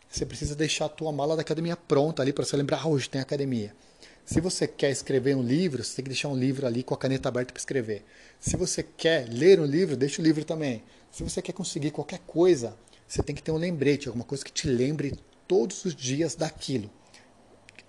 você 0.10 0.26
precisa 0.26 0.56
deixar 0.56 0.86
a 0.86 0.90
tua 0.90 1.12
mala 1.12 1.36
da 1.36 1.42
academia 1.42 1.76
pronta 1.76 2.22
ali 2.22 2.32
para 2.32 2.46
você 2.46 2.56
lembrar, 2.56 2.82
ah, 2.82 2.88
hoje 2.88 3.10
tem 3.10 3.20
academia. 3.20 3.74
Se 4.28 4.42
você 4.42 4.68
quer 4.68 4.92
escrever 4.92 5.38
um 5.38 5.42
livro, 5.42 5.82
você 5.82 5.96
tem 5.96 6.04
que 6.04 6.10
deixar 6.10 6.28
um 6.28 6.36
livro 6.36 6.68
ali 6.68 6.84
com 6.84 6.94
a 6.94 6.98
caneta 6.98 7.30
aberta 7.30 7.54
para 7.54 7.62
escrever. 7.62 8.04
Se 8.42 8.58
você 8.58 8.84
quer 8.84 9.26
ler 9.30 9.58
um 9.58 9.64
livro, 9.64 9.96
deixa 9.96 10.22
o 10.22 10.24
livro 10.24 10.44
também. 10.44 10.84
Se 11.10 11.24
você 11.24 11.42
quer 11.42 11.54
conseguir 11.54 11.92
qualquer 11.92 12.20
coisa, 12.28 12.76
você 13.08 13.24
tem 13.24 13.34
que 13.34 13.42
ter 13.42 13.52
um 13.52 13.58
lembrete, 13.58 14.10
alguma 14.10 14.26
coisa 14.26 14.44
que 14.44 14.52
te 14.52 14.68
lembre 14.68 15.18
todos 15.48 15.86
os 15.86 15.96
dias 15.96 16.36
daquilo. 16.36 16.92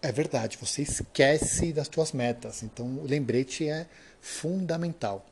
É 0.01 0.12
verdade, 0.12 0.57
você 0.61 0.83
esquece 0.83 1.72
das 1.72 1.90
suas 1.92 2.12
metas. 2.12 2.62
Então, 2.62 2.87
o 2.87 3.05
lembrete 3.05 3.68
é 3.68 3.88
fundamental. 4.20 5.27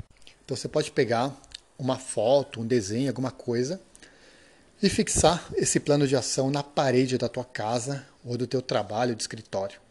Então, 0.44 0.56
você 0.56 0.66
pode 0.66 0.90
pegar 0.90 1.40
uma 1.78 2.00
foto, 2.00 2.60
um 2.60 2.66
desenho, 2.66 3.10
alguma 3.10 3.30
coisa 3.30 3.80
e 4.82 4.88
fixar 4.88 5.48
esse 5.54 5.78
plano 5.78 6.08
de 6.08 6.16
ação 6.16 6.50
na 6.50 6.64
parede 6.64 7.16
da 7.16 7.28
tua 7.28 7.44
casa 7.44 8.04
ou 8.24 8.36
do 8.36 8.48
teu 8.48 8.60
trabalho 8.60 9.14
de 9.14 9.22
escritório. 9.22 9.85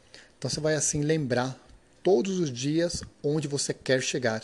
Então 0.45 0.53
você 0.53 0.61
vai 0.61 0.75
assim 0.75 1.01
lembrar 1.01 1.59
todos 2.03 2.39
os 2.39 2.53
dias 2.53 3.01
onde 3.23 3.47
você 3.47 3.73
quer 3.73 3.99
chegar. 3.99 4.43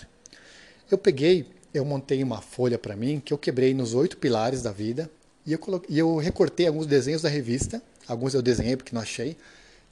Eu 0.89 0.97
peguei, 0.97 1.45
eu 1.71 1.85
montei 1.85 2.23
uma 2.23 2.41
folha 2.41 2.79
para 2.79 2.95
mim 2.95 3.19
que 3.23 3.31
eu 3.31 3.37
quebrei 3.37 3.71
nos 3.71 3.93
oito 3.93 4.17
pilares 4.17 4.63
da 4.63 4.71
vida 4.71 5.07
e 5.45 5.53
eu, 5.53 5.59
coloquei, 5.59 5.95
e 5.95 5.99
eu 5.99 6.17
recortei 6.17 6.65
alguns 6.65 6.87
desenhos 6.87 7.21
da 7.21 7.29
revista, 7.29 7.79
alguns 8.07 8.33
eu 8.33 8.41
desenhei 8.41 8.75
porque 8.75 8.95
não 8.95 9.01
achei, 9.03 9.37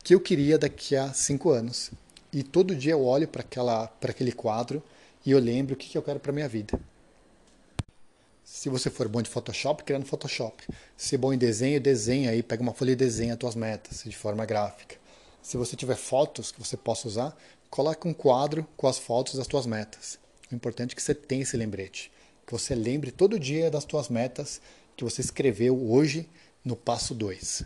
que 0.04 0.16
eu 0.16 0.20
queria 0.20 0.58
daqui 0.58 0.96
a 0.96 1.14
cinco 1.14 1.52
anos. 1.52 1.92
E 2.34 2.42
todo 2.42 2.76
dia 2.76 2.94
eu 2.94 3.06
olho 3.06 3.28
para 3.28 3.44
aquele 4.02 4.32
quadro 4.32 4.82
e 5.24 5.30
eu 5.30 5.38
lembro 5.38 5.76
o 5.76 5.78
que, 5.78 5.90
que 5.90 5.98
eu 5.98 6.02
quero 6.02 6.20
para 6.20 6.34
minha 6.34 6.50
vida. 6.50 6.74
Se 8.44 8.68
você 8.68 8.90
for 8.90 9.08
bom 9.08 9.22
de 9.22 9.30
Photoshop, 9.30 9.84
cria 9.84 10.00
no 10.00 10.06
Photoshop. 10.08 10.64
Se 10.98 11.16
bom 11.18 11.32
em 11.32 11.38
desenho, 11.38 11.80
desenha 11.80 12.32
aí, 12.32 12.42
pega 12.42 12.64
uma 12.64 12.74
folha 12.74 12.94
e 12.94 12.96
desenha 12.96 13.34
as 13.34 13.40
tuas 13.40 13.54
metas 13.54 14.02
de 14.04 14.18
forma 14.18 14.44
gráfica. 14.44 14.99
Se 15.42 15.58
você 15.58 15.76
tiver 15.76 15.96
fotos 15.96 16.52
que 16.52 16.60
você 16.60 16.76
possa 16.76 17.08
usar, 17.08 17.38
coloque 17.70 18.08
um 18.08 18.14
quadro 18.14 18.68
com 18.76 18.88
as 18.88 19.00
fotos 19.00 19.36
das 19.36 19.48
tuas 19.48 19.66
metas. 19.66 20.20
O 20.52 20.56
importante 20.56 20.92
é 20.94 20.96
que 20.96 21.02
você 21.02 21.16
tenha 21.16 21.44
esse 21.44 21.56
lembrete, 21.56 22.12
que 22.46 22.52
você 22.52 22.76
lembre 22.76 23.12
todo 23.12 23.40
dia 23.40 23.72
das 23.72 23.86
tuas 23.86 24.10
metas 24.10 24.62
que 24.98 25.04
você 25.04 25.22
escreveu 25.22 25.90
hoje 25.90 26.30
no 26.64 26.76
passo 26.76 27.16
2. 27.16 27.64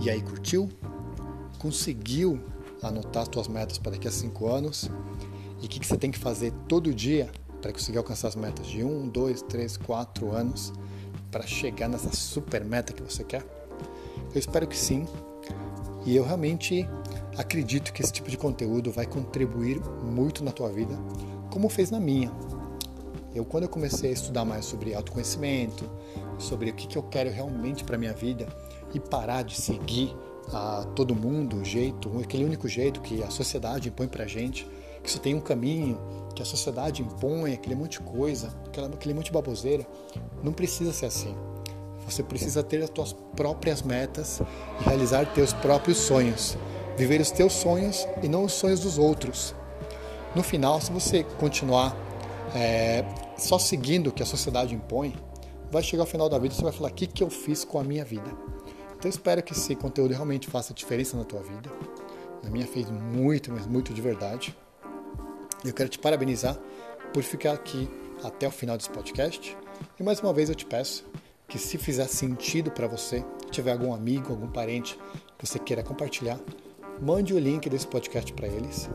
E 0.00 0.10
aí, 0.10 0.22
curtiu? 0.22 0.68
Conseguiu 1.58 2.40
anotar 2.82 3.22
as 3.22 3.28
tuas 3.28 3.48
metas 3.48 3.78
para 3.78 3.92
daqui 3.92 4.08
a 4.08 4.12
cinco 4.12 4.48
anos 4.48 4.88
e 5.60 5.66
o 5.66 5.68
que, 5.68 5.78
que 5.78 5.86
você 5.86 5.96
tem 5.96 6.10
que 6.10 6.18
fazer 6.18 6.52
todo 6.68 6.92
dia 6.92 7.30
para 7.62 7.72
conseguir 7.72 7.96
alcançar 7.96 8.28
as 8.28 8.36
metas 8.36 8.66
de 8.66 8.82
um, 8.82 9.08
dois, 9.08 9.40
três, 9.40 9.76
quatro 9.76 10.32
anos 10.32 10.72
para 11.30 11.46
chegar 11.46 11.88
nessa 11.88 12.12
super 12.12 12.64
meta 12.64 12.92
que 12.92 13.02
você 13.02 13.22
quer? 13.22 13.42
Eu 14.34 14.38
espero 14.38 14.66
que 14.66 14.76
sim. 14.76 15.06
E 16.04 16.16
eu 16.16 16.24
realmente 16.24 16.86
acredito 17.38 17.92
que 17.92 18.02
esse 18.02 18.12
tipo 18.12 18.28
de 18.28 18.36
conteúdo 18.36 18.90
vai 18.90 19.06
contribuir 19.06 19.80
muito 20.02 20.42
na 20.42 20.50
tua 20.50 20.68
vida, 20.68 20.98
como 21.50 21.68
fez 21.68 21.90
na 21.90 22.00
minha. 22.00 22.30
Eu 23.34 23.44
quando 23.44 23.62
eu 23.62 23.68
comecei 23.68 24.10
a 24.10 24.12
estudar 24.12 24.44
mais 24.44 24.64
sobre 24.64 24.94
autoconhecimento, 24.94 25.88
sobre 26.38 26.70
o 26.70 26.74
que, 26.74 26.86
que 26.86 26.98
eu 26.98 27.02
quero 27.04 27.30
realmente 27.30 27.84
para 27.84 27.96
minha 27.96 28.12
vida 28.12 28.46
e 28.92 29.00
parar 29.00 29.42
de 29.42 29.58
seguir 29.58 30.14
a 30.52 30.84
todo 30.96 31.14
mundo, 31.14 31.58
o 31.58 31.64
jeito, 31.64 32.10
aquele 32.18 32.44
único 32.44 32.68
jeito 32.68 33.00
que 33.00 33.22
a 33.22 33.30
sociedade 33.30 33.88
impõe 33.88 34.08
pra 34.08 34.26
gente, 34.26 34.66
que 35.02 35.10
só 35.10 35.18
tem 35.18 35.34
um 35.34 35.40
caminho, 35.40 35.98
que 36.42 36.48
a 36.48 36.50
sociedade 36.50 37.02
impõe, 37.02 37.54
aquele 37.54 37.76
monte 37.76 37.92
de 37.92 38.00
coisa, 38.00 38.52
aquele 38.92 39.14
monte 39.14 39.26
de 39.26 39.32
baboseira. 39.32 39.86
Não 40.42 40.52
precisa 40.52 40.92
ser 40.92 41.06
assim. 41.06 41.34
Você 42.04 42.22
precisa 42.22 42.62
ter 42.62 42.82
as 42.82 42.90
suas 42.94 43.12
próprias 43.36 43.80
metas 43.80 44.40
e 44.80 44.84
realizar 44.84 45.24
teus 45.32 45.52
próprios 45.52 45.98
sonhos. 45.98 46.58
Viver 46.96 47.20
os 47.20 47.30
teus 47.30 47.52
sonhos 47.52 48.06
e 48.22 48.28
não 48.28 48.44
os 48.44 48.52
sonhos 48.52 48.80
dos 48.80 48.98
outros. 48.98 49.54
No 50.34 50.42
final, 50.42 50.80
se 50.80 50.90
você 50.90 51.22
continuar 51.38 51.96
é, 52.54 53.04
só 53.38 53.58
seguindo 53.58 54.08
o 54.08 54.12
que 54.12 54.22
a 54.22 54.26
sociedade 54.26 54.74
impõe, 54.74 55.14
vai 55.70 55.82
chegar 55.82 56.02
ao 56.02 56.08
final 56.08 56.28
da 56.28 56.38
vida 56.38 56.52
e 56.52 56.56
você 56.56 56.64
vai 56.64 56.72
falar: 56.72 56.90
o 56.90 56.94
que, 56.94 57.06
que 57.06 57.22
eu 57.22 57.30
fiz 57.30 57.64
com 57.64 57.78
a 57.78 57.84
minha 57.84 58.04
vida? 58.04 58.30
Então 58.98 59.08
espero 59.08 59.42
que 59.42 59.52
esse 59.52 59.74
conteúdo 59.74 60.12
realmente 60.12 60.48
faça 60.48 60.74
diferença 60.74 61.16
na 61.16 61.24
tua 61.24 61.40
vida. 61.40 61.70
Na 62.42 62.50
minha 62.50 62.66
fez 62.66 62.90
muito, 62.90 63.52
mas 63.52 63.66
muito 63.66 63.94
de 63.94 64.02
verdade. 64.02 64.56
Eu 65.64 65.72
quero 65.72 65.88
te 65.88 65.98
parabenizar 65.98 66.58
por 67.14 67.22
ficar 67.22 67.52
aqui 67.52 67.88
até 68.24 68.48
o 68.48 68.50
final 68.50 68.76
desse 68.76 68.90
podcast. 68.90 69.56
E 69.98 70.02
mais 70.02 70.18
uma 70.18 70.32
vez 70.32 70.48
eu 70.48 70.56
te 70.56 70.66
peço 70.66 71.04
que 71.46 71.56
se 71.56 71.78
fizer 71.78 72.08
sentido 72.08 72.70
para 72.72 72.88
você, 72.88 73.24
tiver 73.50 73.70
algum 73.70 73.94
amigo, 73.94 74.30
algum 74.32 74.48
parente 74.48 74.98
que 75.38 75.46
você 75.46 75.60
queira 75.60 75.82
compartilhar, 75.82 76.40
mande 77.00 77.32
o 77.32 77.38
link 77.38 77.70
desse 77.70 77.86
podcast 77.86 78.32
para 78.32 78.48
eles, 78.48 78.90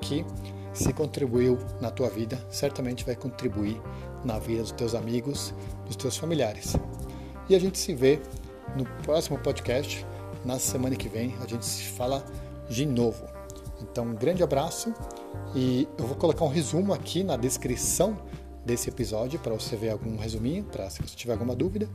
que 0.00 0.24
se 0.72 0.92
contribuiu 0.92 1.58
na 1.80 1.90
tua 1.90 2.08
vida, 2.08 2.38
certamente 2.48 3.04
vai 3.04 3.16
contribuir 3.16 3.80
na 4.24 4.38
vida 4.38 4.62
dos 4.62 4.72
teus 4.72 4.94
amigos, 4.94 5.52
dos 5.86 5.96
teus 5.96 6.16
familiares. 6.16 6.76
E 7.48 7.56
a 7.56 7.58
gente 7.58 7.78
se 7.78 7.92
vê 7.92 8.20
no 8.76 8.84
próximo 9.02 9.38
podcast, 9.38 10.06
na 10.44 10.60
semana 10.60 10.94
que 10.94 11.08
vem, 11.08 11.34
a 11.42 11.46
gente 11.46 11.64
se 11.64 11.84
fala 11.84 12.24
de 12.68 12.86
novo. 12.86 13.26
Então, 13.80 14.04
um 14.04 14.14
grande 14.14 14.42
abraço 14.42 14.92
e 15.54 15.88
eu 15.98 16.06
vou 16.06 16.16
colocar 16.16 16.44
um 16.44 16.48
resumo 16.48 16.92
aqui 16.92 17.22
na 17.22 17.36
descrição 17.36 18.18
desse 18.64 18.88
episódio 18.88 19.38
para 19.38 19.52
você 19.52 19.76
ver 19.76 19.90
algum 19.90 20.16
resuminho, 20.16 20.64
para 20.64 20.88
se 20.90 21.00
você 21.00 21.14
tiver 21.14 21.32
alguma 21.32 21.54
dúvida. 21.54 21.88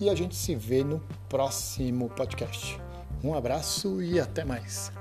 E 0.00 0.08
a 0.08 0.14
gente 0.14 0.34
se 0.34 0.54
vê 0.54 0.82
no 0.82 1.00
próximo 1.28 2.08
podcast. 2.10 2.80
Um 3.22 3.34
abraço 3.34 4.02
e 4.02 4.18
até 4.18 4.44
mais. 4.44 4.97